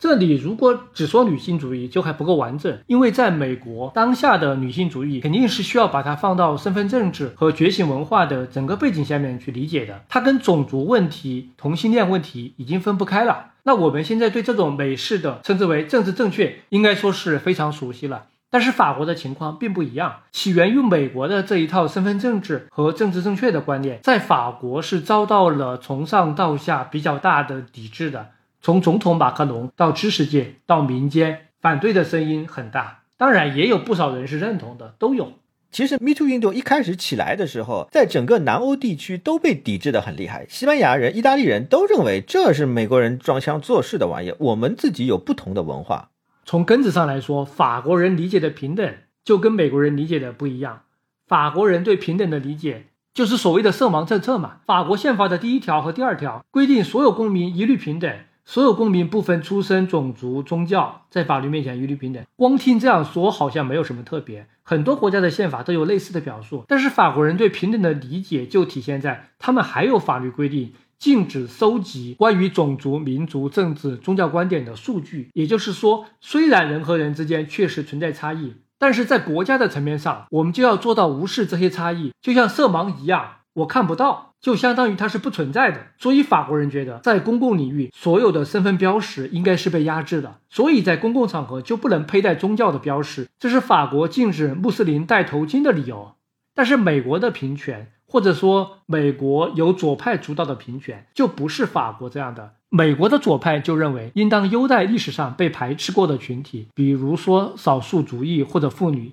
[0.05, 10.03] 这里如果只说女性主义就还不够完整，因为在美国当下的女性主义肯定是需要把它放到身份政治和觉醒文化的整个背景下面去理解的。
[10.11, 13.53] 它跟种族问题、同性恋问题已经分不开了。
[13.63, 18.25] 那我们现在对这种美式的称之为政治正确，应该说是非常熟悉了。
[18.51, 28.27] 但是法国的情况并不一样，起源于美国的这一套身份政治和政治正确的观念，在法国是遭到了从上到下比较大的抵制的。
[28.65, 33.03] 从总统马克龙到知识界到民间，反对的声音很大。
[33.19, 35.35] 当然，也有不少人是认同的，都有。
[35.71, 40.47] 其实，Me Too 运动一开始起来的时候，在整个南欧地区都被抵制的很厉害。
[40.49, 46.09] 西班牙人、意大利人都认为这是美国人装腔作势的玩意儿，我们自己有不同的文化。
[46.47, 50.85] 从根子上来说，法国人理解的平等就跟美国人理解的不一样。
[51.27, 54.61] 法国人对平等的理解就是所谓的色盲政策嘛。
[54.65, 58.11] 法国宪法的第一条和第二条规定，所有公民一律平等，
[58.45, 62.23] 所有公民不分出身、种族、宗教，在法律面前一律平等。
[62.37, 66.65] 光听这样说好像没有什么特别，很多国家的宪法都有类似的表述。
[66.69, 70.73] 但是法国人对平等的理解就体现在他们还有法律规定。
[70.97, 75.29] 禁止搜集关于种族、民族、政治、宗教观点的数据。
[75.35, 85.87] 也就是说，虽然人和人之间确实存在差异，但是在国家的层面上，我们就要做到无视这些差异，就像色盲一样，我看不到，就相当于它是不存在的。
[85.99, 96.13] 所以法国人觉得，在公共领域，所有的身份标识应该是被压制的，所以在公共场合就不能佩戴宗教的标识，这是法国禁止穆斯林戴头巾的理由。
[96.55, 97.91] 但是美国的平权。
[98.07, 102.53] 或者说，美国由左派主导的平权就不是法国这样的。
[102.69, 109.11] 美国的左派就认为，应当优待历史上被排斥过的群体，比如说少数族裔或者妇女，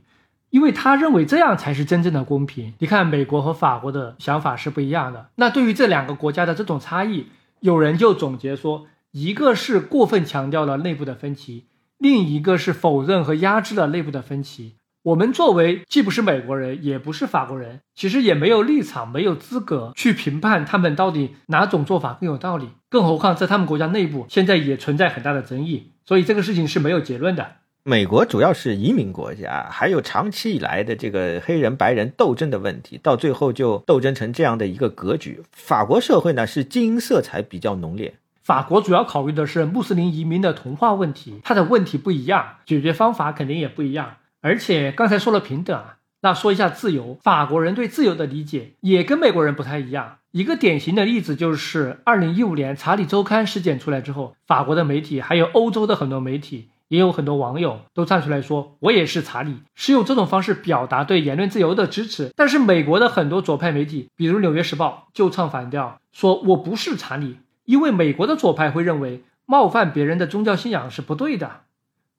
[0.52, 2.74] 因为他认为这样才是真正的公平。
[2.80, 5.30] 你看，美国和法国的想法是不一样的。
[5.36, 7.28] 那对于这两个国家的这种差异，
[7.62, 11.66] 有人就总结说，一个是过分强调了内部的分歧，
[11.98, 14.76] 另一个是否认和压制了内部的分歧。
[15.04, 22.70] 我们作为既不是美国人，也不是法国人，其实也没有立场，没有资格去评判他们到底哪种做法更有道理。
[22.88, 27.54] 更何况在他们国家内部，现在也存在很大的争议，所以这个事情是没有结论的。
[27.84, 35.42] 美国主要是移民国家，还有长期以来的这个黑人白人斗争的问题，到最后就斗争成这样的一个格局。
[35.52, 38.14] 法国社会呢是精英色彩比较浓烈，
[38.44, 44.18] 法国主要考虑的是穆斯林移民的同化问题，它的问题不一样，解决方法肯定也不一样。
[44.42, 47.18] 而且刚才说了平等啊，那说一下自由。
[47.24, 50.18] 法国人对自由的理解也跟美国人不太一样。
[50.32, 62.34] 一个典型的例子就是二零一五年查理周刊事件出来之后，法国的媒体还有欧洲的很多媒体，也有很多网友都站出来说：“我也是查理。”是用这种方式表达对言论自由的支持。
[62.36, 71.62] 但是美国的很多左派媒体，比如《纽约时报》，就唱反调，说我不是查理，因为美国的左派会认为冒犯别人的宗教信仰是不对的，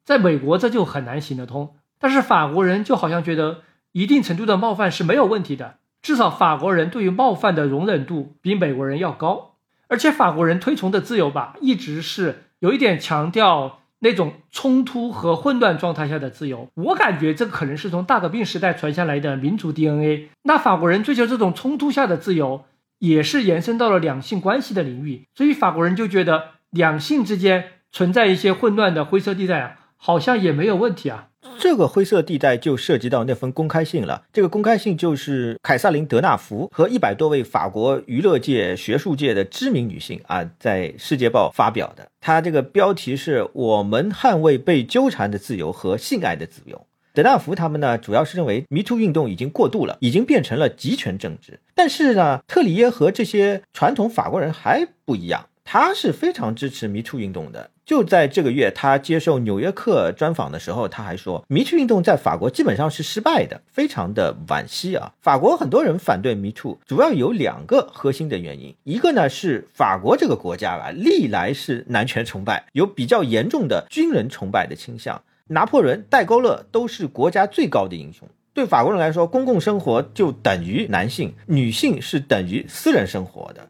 [0.07, 1.75] 在美国这就很难行得通。
[1.99, 3.59] 但是法国人就好像觉得
[3.93, 9.57] 一定程度的冒犯是没有问题的，至少法国人对于冒犯的容忍度比美国人要高，
[9.89, 16.69] 而且法国人推崇的自由吧，一直是有一点强调那种冲突和混乱状态下的自由。
[16.75, 20.29] 我感觉这可能是从大革命时代传下来的民族 DNA。
[20.43, 22.65] 那法国人追求这种冲突下的自由，
[22.99, 31.29] 也是延伸到了两性关系的领域，所以法国人就觉得两性之间存在一些混乱的灰色地带啊，好像也没有问题啊。
[31.59, 34.25] 这个灰色地带就涉及到那封公开信了。
[34.33, 42.09] 这个公开信就是凯瑟琳·德纳福和一百多位法国娱乐界、学术界的知名女性啊，在《世界报》发表的。
[42.21, 46.87] 它这个标题是我们捍卫被纠缠的自由和性爱的自由。
[47.15, 51.61] 德纳福他们呢，主要是认为迷途运动已经过度了，已经变成了极权政治。
[51.75, 55.47] 但是呢，特里耶和这些传统法国人还不一样。
[55.73, 57.71] 他是非常支持迷途运动的。
[57.87, 65.15] 就在这个月，他接受《纽约客》专访的时候，他还说，迷途运动在法国基本上是失败的，非常的惋惜啊。
[65.23, 75.23] 法国很多人反对迷途，主要有两个核心的原因，一个呢是法国这个国家啊，历来是男权崇拜，有比较严重的军人崇拜的倾向。
[75.47, 78.29] 拿破仑、戴高乐都是国家最高的英雄。
[78.53, 83.67] 对法国人来说，公共生活就等于男性，女性是等于私人生活的。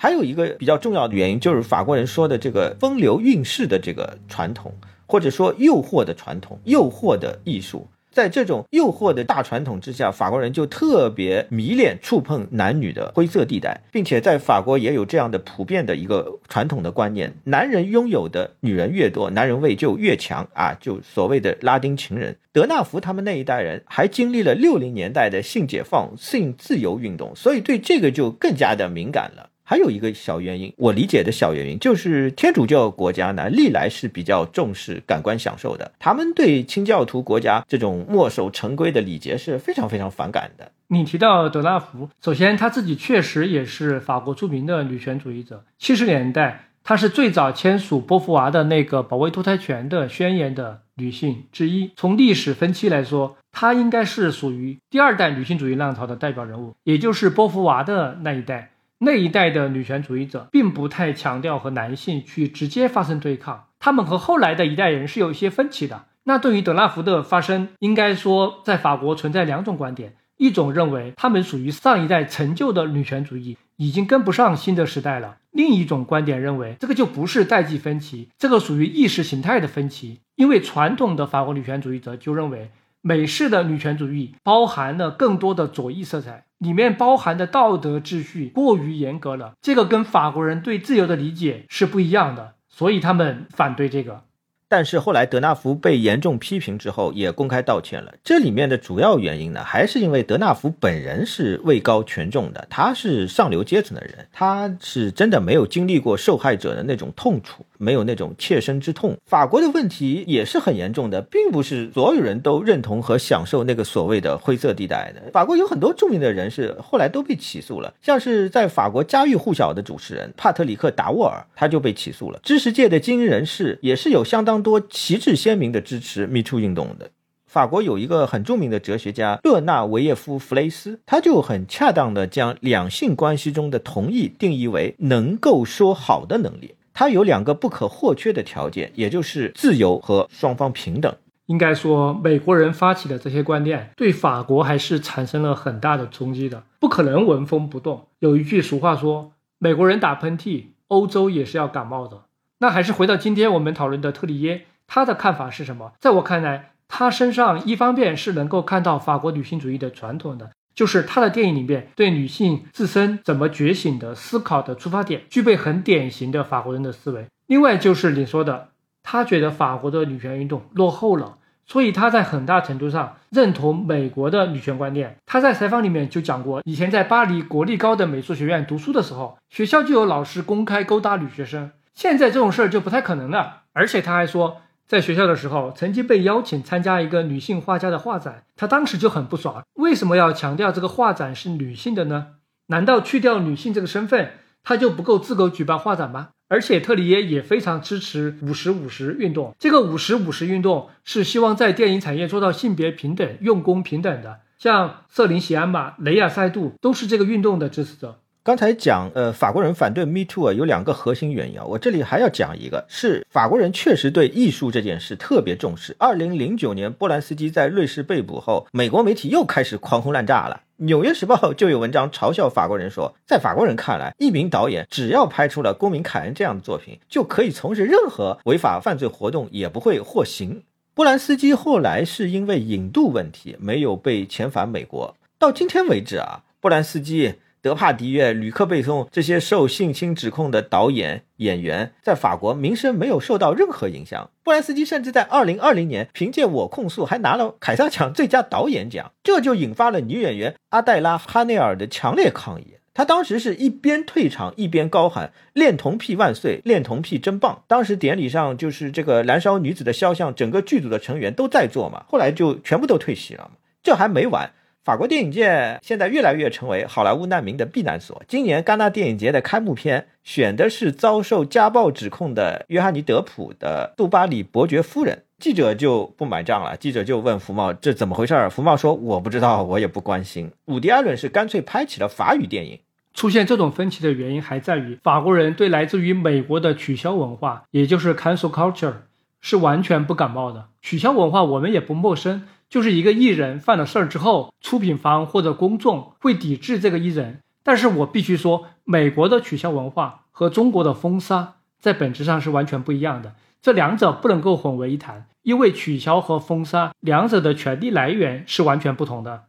[0.00, 4.72] 还有一个比较重要的原因，就是法国人说的这个风流韵事的这个传统，
[5.06, 7.88] 或者说诱惑的传统，诱惑的艺术。
[8.12, 20.76] 在这种诱惑的大传统之下，法国人就特别迷恋触碰男女的灰色地带，并且在法国也有这样的普遍的一个传统的观念：男人拥有的女人越多，男人味就越强啊！
[20.80, 22.36] 就所谓的拉丁情人。
[22.52, 29.47] 德纳福他们那一代人还经历了六零年代的性解放、性自由运动，所以对这个就更加的敏感了。
[29.70, 40.72] 还有一个小原因，我理解的小原因就是天主教国家呢，历来是比较重视感官享受的，他们对清教徒国家这种墨守成规的礼节是非常非常反感的。
[40.86, 45.62] 你提到德拉福，首先他自己确实也是法国著名的女权主义者。
[45.78, 51.90] 七十年代，她是最早签署波伏娃的那个保卫堕胎权的宣言的女性之一。
[51.94, 58.70] 从历史分期来说，她应该是属于第二代女性主义浪潮的代表人物，也就是波伏娃的那一代。
[58.98, 66.06] 那一代的女权主义者并不太强调和男性去直接发生对抗，他们和后来的一代人是有一些分歧的。
[66.24, 80.20] 那对于德纳福的发生，应该说在法国存在两种观点：一种认为他们属于上一代陈旧的女权主义，已经跟不上新的时代了；另一种观点认为这个就不是代际分歧，这个属于意识形态的分歧。
[80.34, 82.70] 因为传统的法国女权主义者就认为。
[83.00, 94.24] 美式的女权主义包含了更多的左翼色彩，里面包含的道德秩序过于严格了，这个跟法国人对自由的理解是不一样的，所以他们反对这个。
[94.70, 98.12] 但是后来德纳福被严重批评之后，也公开道歉了。
[98.22, 107.64] 这里面的主要原因呢，还是因为德纳福本人是位高权重的，他是上流阶层的人，他是真的没有经历过受害者的那种痛楚。
[107.78, 109.16] 没有那种切身之痛。
[109.24, 115.30] 法国的问题也是很严重的，并不是所有人都认同和享受那个所谓的灰色地带的。
[115.32, 122.40] 法国有很多著名的人士后来都被起诉了，像是在法国家喻户晓的主持人帕特里克·达沃尔，他就被起诉了。
[122.42, 127.10] 知识界的精英人士也是有相当多旗帜鲜明的支持 Me Too 运动的。
[127.46, 136.74] 法国有一个很著名的哲学家勒纳维耶夫·弗雷斯，他就很恰当的将两性关系中的同意定义为能够说好的能力。
[136.98, 141.14] 它有两个不可或缺的条件，也就是自由和双方平等。
[141.46, 146.64] 应该说，美国人发起的这些观念，对法国还是产生了很大的冲击的。
[146.80, 148.08] 不可能纹风不动。
[148.18, 149.30] 有一句俗话说
[149.60, 152.24] ：“美国人打喷嚏，欧洲也是要感冒的。”
[152.58, 155.92] 那还是回到今天我们讨论的特里耶，他的看法是什么？
[156.00, 160.50] 在我看来，他身上一方面是能够看到法国女性主义的传统的。
[160.78, 167.26] 就是他的电影里面对女性自身怎么觉醒的思考的出发点，具备很典型的法国人的思维。
[167.48, 168.68] 另外就是你说的，
[169.02, 175.16] 他觉得法国的女权运动落后了，所以他在很大程度上认同美国的女权观念。
[175.26, 183.62] 他在采访里面就讲过，以前在巴黎国立高等美术学院读书的时候，学校就有老师公开勾搭女学生，现在这种事儿就不太可能了。
[183.72, 184.58] 而且他还说。
[184.88, 192.28] 在学校的时候，曾经被邀请参加一个女性画家的画展，他当时就很不爽，为什么要强调这个画展是女性的呢？
[192.68, 194.30] 难道去掉女性这个身份，
[194.64, 196.30] 他就不够资格举办画展吗？
[196.48, 208.20] 而且特里耶也非常支持五十五十运动，这个五十五十运动是希望在电影产业做到性别平等、用工平等的，像瑟琳喜安玛、雷亚塞杜都是这个运动的支持者。
[208.48, 211.64] 刚才讲，呃，法国人反对 Me Too 啊，有两个核心原因啊。
[211.66, 215.94] 我这里还要讲一个，是法国人确实对艺术这件事特别重视。
[215.98, 220.62] 二零零九年，波兰斯基在瑞士被捕后，美国媒体又开始狂轰滥炸了。
[220.86, 230.62] 《纽约时报》就有文章嘲笑法国人说，在法国人看来，一名导演只要拍出了《公民凯恩》这样的作品，就可以从事任何违法犯罪活动，也不会获刑。
[230.94, 235.14] 波兰斯基后来是因为引渡问题没有被遣返美国。
[235.38, 237.34] 到今天为止啊，波兰斯基。
[237.60, 244.30] 德帕迪约、吕克贝松这些受性侵指控的导演、演员，在法国名声没有受到任何影响。
[244.42, 252.74] 布兰斯基甚至在2020年凭借《我控诉》还拿了凯撒奖最佳导演奖，这就引发了女演员阿黛拉·哈内尔的强烈抗议。
[252.94, 257.62] 她当时是一边退场一边高喊“恋童癖万岁，恋童癖真棒”。
[257.68, 263.50] 当时典礼上就是这个燃烧女子的肖像，整个剧组的成员都在做嘛，后来就全部都退席了嘛。
[263.84, 264.50] 这还没完。
[264.88, 268.22] 法国电影界现在越来越成为好莱坞难民的避难所。
[268.26, 276.74] 今年戛纳电影节的开幕片选的是遭受家暴指控的约翰尼·德普的《杜巴里伯爵夫人》，记者就不买账了。
[276.78, 282.80] 记者就问福茂：“这怎么回事？”福茂说：“我不知道，我也不关心。”伍迪·艾伦是干脆拍起了法语电影。
[283.12, 288.94] 出现这种分歧的原因还在于法国人对来自于美国的取消文化，也就是 cancel culture，
[289.42, 290.68] 是完全不感冒的。
[290.80, 292.48] 取消文化我们也不陌生。
[292.68, 297.40] 就是一个艺人犯了事儿之后，出品方或者公众会抵制这个艺人。
[297.62, 309.44] 但是我必须说，美国的取消文化和中国的封杀在本质上是完全不一样的，这两者不能够混为一谈，因为取消和封杀两者的权利来源是完全不同的。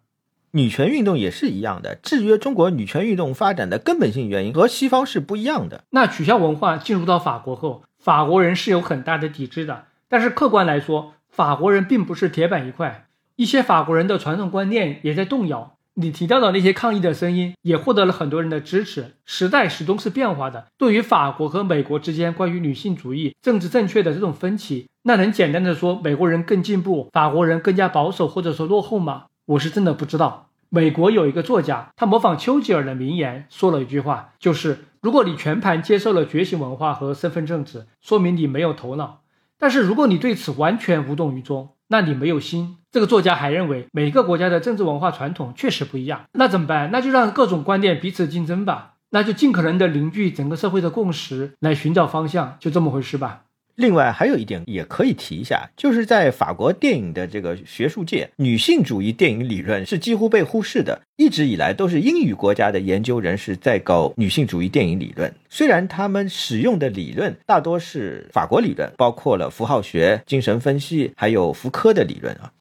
[0.51, 5.83] 女权运动也是一样的，制约中国女权运动发展的根本性原因和西方是不一样的。
[5.91, 13.05] 那取消文化进入到法国后，法国人是有很大的抵制的，但是客观来说，法国人并不是铁板一块。
[13.39, 15.77] 一些法国人的传统观念也在动摇。
[15.93, 19.13] 你提到的那些抗议的声音也获得了很多人的支持。
[19.23, 20.67] 时代始终是变化的。
[20.77, 29.27] 对于法国和美国之间关于女性主义、政治正确的这种分歧，那能简单的说美国人更进步，法国人更加保守或者说落后吗？
[29.45, 30.49] 我是真的不知道。
[30.67, 39.21] 美国有一个作家，他模仿丘吉尔的名言说了一句话，就是如果你全盘接受了觉醒文化和身份政治，说明你没有头脑；
[39.57, 42.77] 但是如果你对此完全无动于衷，那你没有心。
[42.91, 46.21] 这个作家还认为，每个国家的政治文化传统确实不一样。
[46.31, 46.89] 那怎么办？
[46.91, 48.93] 那就让各种观念彼此竞争吧。
[49.09, 53.41] 那就尽可能的凝聚整个社会的共识，来寻找方向，就这么回事吧。
[53.79, 61.01] 另外还有一点也可以提一下，就是在法国电影的这个学术界，女性主义电影理论是几乎被忽视的。
[61.15, 72.51] 一直以来都是英语国家的研究人士在搞女性主义电影理论，虽然他们使用的理论大多是法国理论，包括了符号学、精神分析，还有福柯的理论啊。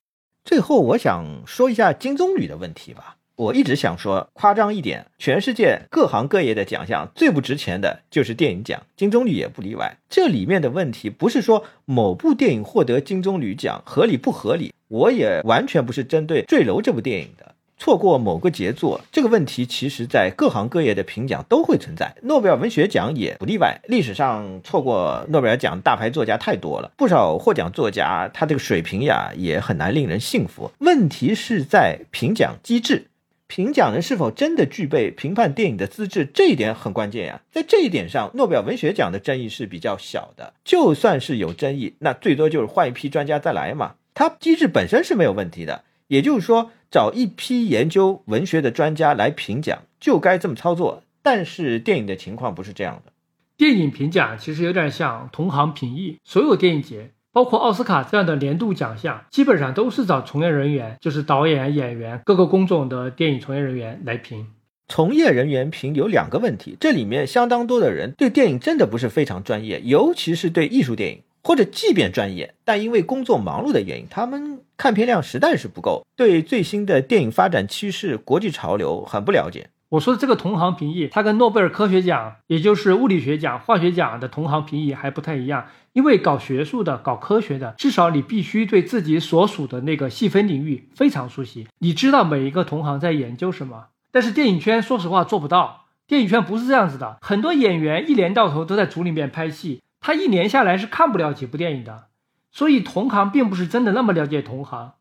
[0.45, 3.18] 最后，我想说一下金棕榈的问题吧。
[3.39, 9.97] 我一直想说，夸张一点，全世界各行各业的奖项最不值钱的就是电影奖，金棕榈也不例外。
[10.11, 17.55] 这里面的问题不是说某部电影获得金棕榈奖合理不合理，我也完全不是针对《坠楼》这部电影的。
[17.79, 23.81] 错过某个杰作，这个问题其实在各行各业的评奖都会存在，诺贝尔文学奖也不例外。
[23.87, 30.73] 历史上错过诺贝尔奖大牌作家太多了，不少获奖作家他这个水平呀也很难令人信服。
[30.79, 33.07] 问题是在评奖机制。
[33.49, 37.41] 评奖人是否真的具备评判电影的资质，这一点很关键呀。
[37.51, 40.53] 在这一点上，诺贝尔文学奖的争议是比较小的。
[40.65, 43.95] 就算是有争议，那最多就是换一批专家再来嘛。
[44.13, 45.85] 它机制本身是没有问题的。
[46.09, 51.03] 也就是说，找一批研究文学的专家来评奖，就该这么操作。
[51.23, 53.13] 但是电影的情况不是这样的。
[53.57, 57.11] 电影评奖其实有点像同行评议，所有电影节。
[57.39, 64.49] 包括奥斯卡这样的年度奖项，基本上都是找从业人员，就是导演、演员、各个工种的电影从业人员来评。
[64.89, 79.69] 从业人员评有两个问题，这里面相当多的人对电影真的不是非常专业，尤其是对艺术电影，或者即便专业，但因为工作忙碌的原因，他们看片量实在是不够，对最新的电影发展趋势、国际潮流很不了解。
[79.91, 85.67] 我说的这个同行评议，它跟诺贝尔科学奖，也就是物理学奖、化学奖的同行评议还不太一样。
[85.95, 93.87] 因为搞学术的、搞科学的，至少你必须对自己所属的那个细分领域非常熟悉，你知道每一个同行在研究什么。
[94.13, 97.17] 但是电影圈说实话做不到，电影圈不是这样子的。
[97.23, 102.09] 很多演员一年到头都在组里面拍戏，他一年下来是看不了几部电影的。
[102.53, 104.93] 所以同行并不是真的那么了解同行。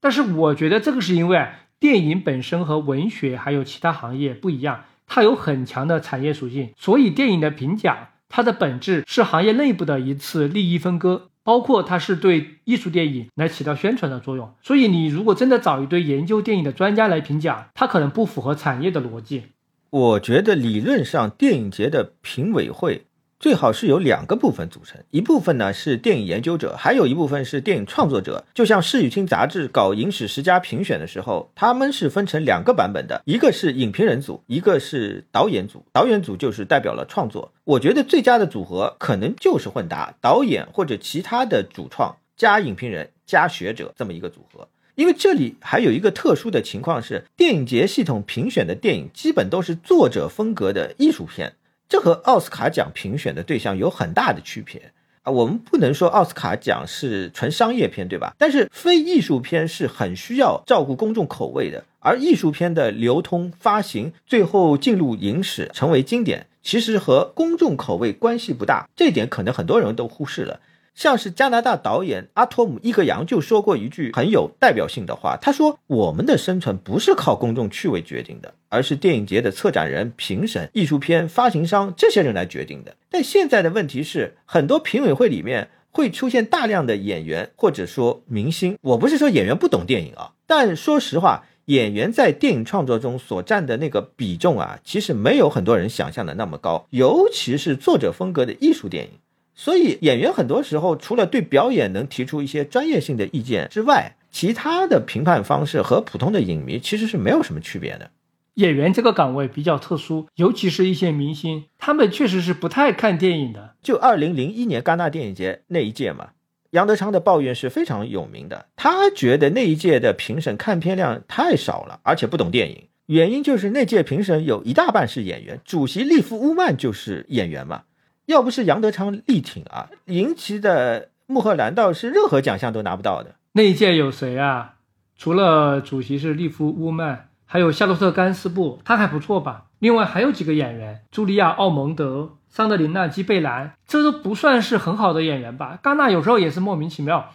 [0.00, 1.46] 但是我觉得这个是因为。
[1.82, 14.54] 电影本身和文学还有其他行业不一样，它有很强的产业属性，所以电影的评奖，它的本质是行业内部的一次利益分割，包括它是对艺术电影来起到宣传的作用。
[14.62, 19.46] 所以你如果真的找一堆研究电影的专家来评奖，它可能不符合产业的逻辑。
[19.90, 23.06] 我觉得理论上电影节的评委会。
[23.42, 28.44] 最好是由两个部分组成，一部分呢是电影研究者，还有一部分是电影创作者。
[28.54, 35.84] 就像《视与听》杂志搞影史十佳评选的时候，他们是分成两个版本的，一个是影评人组，一个是导演组。
[35.92, 37.52] 导演组就是代表了创作。
[37.64, 44.68] 我觉得最佳的组合可能就是混搭导演或者其他的主创加影评人加学者这么一个组合。
[44.94, 51.54] 因为这里还有一个特殊的情况是，电影节系统评选的电影基本都是作者风格的艺术片。
[51.92, 54.92] 这和奥斯卡奖评选的对象有很大的区别
[55.24, 55.30] 啊！
[55.30, 58.34] 我们不能说奥斯卡奖是纯商业片，对吧？
[58.38, 68.88] 但是非艺术片是很需要照顾公众口味的，而艺术片的流通、发行，最后进入影史成为经典，其实和公众口味关系不大。
[68.96, 70.60] 这点可能很多人都忽视了。
[70.94, 88.76] 像是加拿大导演阿托姆伊格扬就说过一句很有代表性的话，他说：“我们的生存不是靠公众趣味决定的，而是电影节的策展人、评审、艺术片发行商这些人来决定的。”但现在的问题是，很多评委会里面会出现大量的演员或者说明星。
[88.82, 91.44] 我不是说演员不懂电影啊，但说实话。
[91.66, 99.10] 演员在电影创作中所占的那个比重啊，其实没有很多人想象的那么高，尤其是作者风格的艺术电影。
[99.54, 108.10] 所以演员很多时候除了对表演能提出一些专业性的意见之外，其他的评判方式和普通的影迷其实是没有什么区别的。
[108.54, 113.74] 演员这个岗位比较特殊，尤其是一些明星，他们确实是不太看电影的。
[113.82, 116.30] 就二零零一年戛纳电影节那一届嘛。
[116.70, 122.88] 杨德昌的抱怨是非常有名的，他觉得那一届的评审看片量太少了，而且不懂电影。
[123.06, 127.82] 原因就是那届评审有一大半是演员，主席利夫乌曼就是演员嘛。
[128.26, 133.34] 要不是杨德昌力挺啊，银旗的穆赫兰道是任何奖项都拿不到的。
[133.52, 134.74] 那一届有谁啊？
[135.16, 139.66] 除了主席是利夫乌曼，还有夏洛特甘斯布，他还不错吧？
[139.78, 142.36] 另外还有几个演员，茱莉亚奥蒙德。
[142.48, 145.78] 桑德琳娜·基贝兰，这都不算是很好的演员吧？
[145.82, 147.32] 戛纳有时候也是莫名其妙。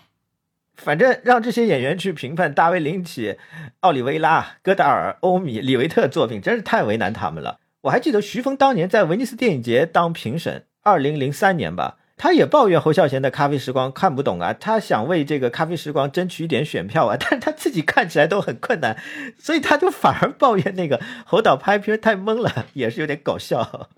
[0.76, 3.36] 反正让这些演员去评判大卫·林奇、
[3.80, 7.58] 奥利维拉、戈达尔、欧米、李维特作品，真是太为难他们了。
[7.82, 18.96] 我还记得徐峰当年在威尼斯电影节当评审，二零零三年吧，他也抱怨侯孝贤的《咖啡时光》看不懂啊，他想为这个《咖啡时光》争取一点选票啊， 但是他自己看起来都很困难，
[19.38, 23.90] 所以他就反而抱怨那个侯导拍片太懵了，也是有点搞笑。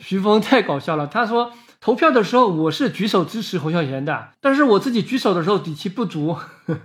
[0.00, 6.36] 徐峰太搞笑了，他说投票的时候我是举手支持侯孝贤的，但是我自己举手的时候底气不足。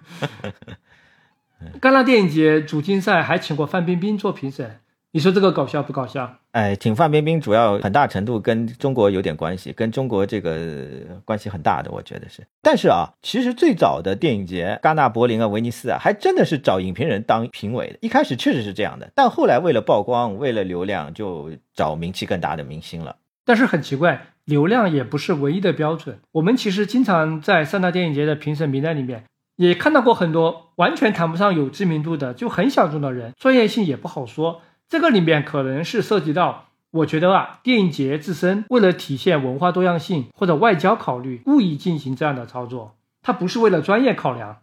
[1.81, 4.79] 戛纳电影节主竞赛还请过范冰冰做评审，
[5.18, 6.31] 你说这个搞笑不搞笑？
[6.52, 10.85] 哎，请范冰冰主要很大程度跟中国有点关系，跟中国这个
[11.26, 12.45] 关系很大的，我觉得是。
[12.61, 17.98] 但是啊，其实最早的电影节，戛纳、柏林啊、威尼斯啊，还真的是找影评人当评委的。
[17.99, 23.15] 一开始确实是这样的，但后来为了曝光，为了流量，就找名气更大的明星了。
[23.44, 26.19] 但是很奇怪，流量也不是唯一的标准。
[26.34, 29.23] 我们其实经常在三大电影节的评审名单里面，
[29.56, 34.61] 也看到过很多完全谈不上有知名度的，就很小众的人，专业性也不好说。
[34.89, 44.59] 这个里面可能是涉及到，我觉得啊，电影节自身为了体现文化多样性或者外交考虑，故意进行这样的操作，它不是为了专业考量。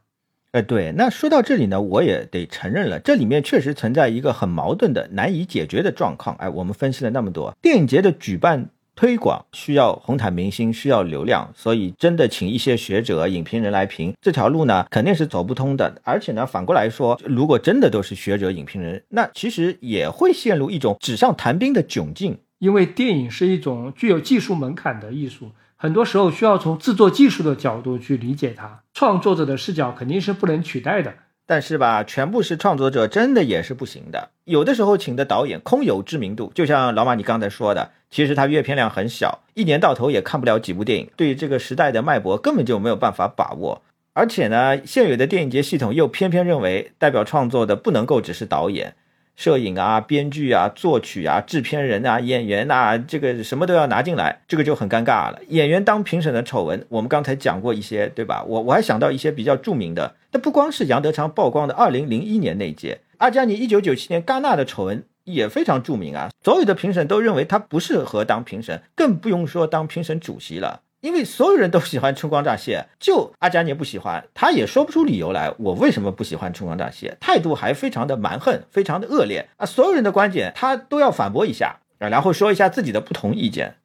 [0.53, 6.37] 哎，对，那说到这里呢，我也得承认了，这里面确实存在一个很矛盾的、难以解决的状况。
[6.37, 16.01] 哎，我们分析了那么多，电影节的举办推广需要红毯明星，需要流量，所以真的请一些学者、影评人来评这条路呢，肯定是走不通的。
[16.05, 25.51] 而且呢，反过来说，如果真的都是学者、影评人，那其实也会陷入一种纸上谈兵的窘境，因为电影是一种具有技术门槛的艺术。
[25.77, 31.13] 很多时候需要从制作技术的角度去理解它，创作者的视角肯定是不能取代的。
[31.47, 34.31] 但是吧，全部是创作者，真的也是不行的。
[34.45, 43.83] 有的时候请的导演空有知名度，就像老马你刚才说的，其实他阅片量很小，一年到头也看不了几部电影，对这个时代的脉搏根本就没有办法把握。
[44.15, 48.95] 而且呢，现有的电影节系统又偏偏认为，代表创作的不能够只是导演。
[49.37, 55.41] 摄影啊，编剧啊，作曲啊，制片人啊，演员呐，这个什么都要拿进来，这个就很尴尬了。
[55.49, 58.45] 演员当评审的丑闻，我们刚才讲过一些，对吧？
[58.47, 66.31] 我我还想到一些比较著名的，那不光是杨德昌曝光的二零零一年那届，阿加尼一九九七年戛纳的丑闻也非常著名啊。
[66.43, 70.83] 所有的评审都认为他不适合当评审，更不用说当评审主席了。
[71.05, 75.53] 因为所有人都喜欢春光乍泄， 就阿加尼不喜欢，他也说不出理由来。
[75.59, 77.19] 我为什么不喜欢春光乍泄？
[77.21, 79.67] 态度还非常的蛮横，非常的恶劣啊！
[79.67, 83.77] 所有人的观点他都要反驳一下啊，然后说一下自己的不同意见。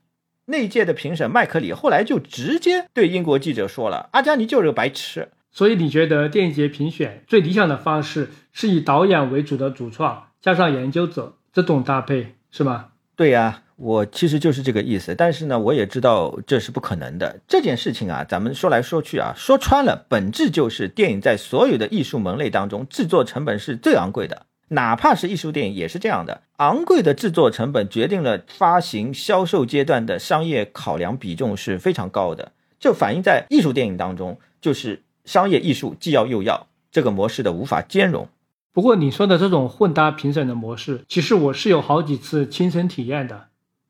[0.46, 12.92] 那届的评审麦克里后来就直接对英国记者说了：“阿加尼就是个白痴。”所以你觉得电影节评选最理想的方式是以导演为主的主创加上研究者这种搭配是吗？
[13.18, 13.64] 对呀。
[13.82, 17.40] 我其实就是这个意思，但是呢，我也知道这是不可能的。
[17.48, 24.48] 这件事情啊，咱们说来说去啊，说穿了，本质就是电影在所有的艺术门类当中，制作成本是最昂贵的。
[24.72, 32.52] 哪怕是艺术电影也是这样的，昂贵的制作成本决定了发行销售阶段的商业考量比重是非常高的。
[32.82, 38.28] 就反映在艺术电影当中，就是商业艺术既要又要这个模式的无法兼容。
[38.74, 43.49] 不过你说的这种混搭评审的模式，其实我是有好几次亲身体验的。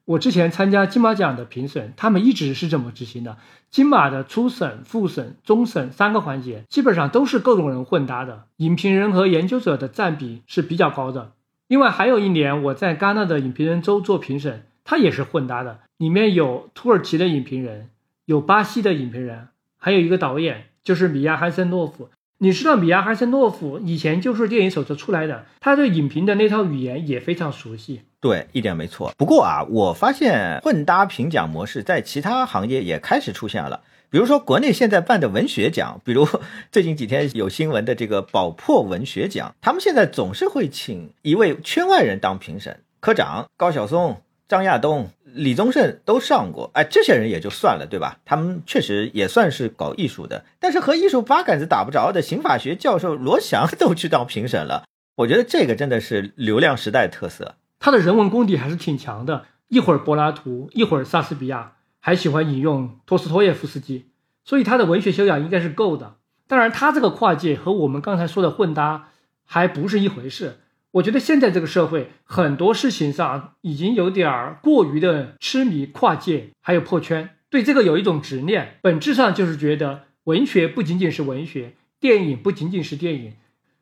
[0.09, 3.37] 我之前参加金马奖的评审，他们一直是这么执行的。
[3.69, 11.33] 金马的初审、复审、终审三个环节，基本上都是各种人混搭的，影评人和研究者的占比是比较高的。
[11.67, 17.89] 另外还有一年我在戛纳的影评人周做评审，他也是混搭的，里面有土耳其的影评人，
[18.25, 22.09] 有巴西的影评人，还有一个导演就是米娅·汉森诺夫。
[22.41, 28.01] 你知道米亚哈森诺夫以前就是电影手册出来的，他对影评的那套语言也非常熟悉。
[28.21, 29.13] 对，一点没错。
[29.17, 33.81] 不过啊，我发现混搭评奖模式在其他行业也开始出现了。
[34.09, 36.25] 比如说，国内现在办的文学奖，比如
[36.71, 46.71] 最近几天有新闻的这个宝珀文学奖，他们现在总是会请一位圈外人当评审，科长高晓松、张亚东、李宗盛都上过。
[46.73, 48.17] 哎，这些人也就算了，对吧？
[48.25, 54.85] 他们确实也算是搞艺术的，但是和艺术八竿子打不着的刑法学教授罗翔都去当评审了，
[55.15, 57.55] 我觉得这个真的是流量时代特色。
[57.79, 61.73] 他的人文功底还是挺强的，一会儿柏拉图，一会儿莎士比亚。
[62.01, 64.05] 还喜欢引用托斯托耶夫斯基，
[64.45, 66.15] 所以他的文学修养应该是够的。
[66.47, 69.09] 当然，他这个跨界和我们刚才说的混搭
[69.45, 70.61] 还不是一回事。
[70.91, 78.79] 我觉得现在这个社会很多事情上已经有点儿过于的痴迷跨界，还有破圈，对这个有一种执念。
[78.81, 83.33] 本质上就是觉得文学不仅仅是文学，电影不仅仅是电影，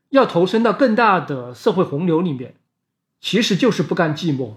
[0.09, 2.55] 要投身到更大的社会洪流里面，
[3.21, 4.55] 其实就是不甘寂寞。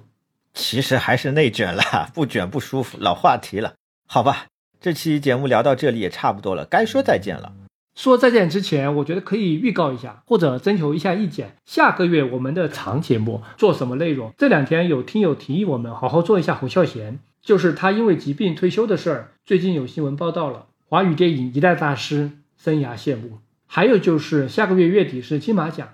[0.53, 3.75] 其实还是内卷了，不卷不舒服，老话题了，
[4.09, 4.47] 好吧。
[4.81, 7.53] 这期节目聊到这里也差不多了，该说再见了。
[7.95, 11.57] 说再见之前，我觉得可以预告一下，或者征求一下意见。
[11.67, 14.33] 下个月我们的长节目做什么内容？
[14.39, 20.67] 这两天有听友提议我们好好做一下侯孝贤，就是他因为疾病退休的事儿，最近有新闻报道了。
[20.87, 23.39] 华语电影一代大师生涯谢幕。
[23.67, 25.89] 还有就是下个月月底是金马奖，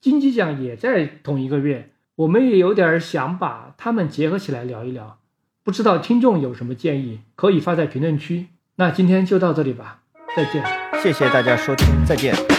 [0.00, 1.90] 金鸡奖也在同一个月。
[2.16, 5.18] 我们也有点想把他们结合起来聊一聊，
[5.64, 8.46] 不知道听众有什么建议，可以发在评论区。
[8.76, 10.02] 那今天就到这里吧，
[10.36, 10.62] 再见，
[11.02, 12.55] 谢谢大家收听，再见。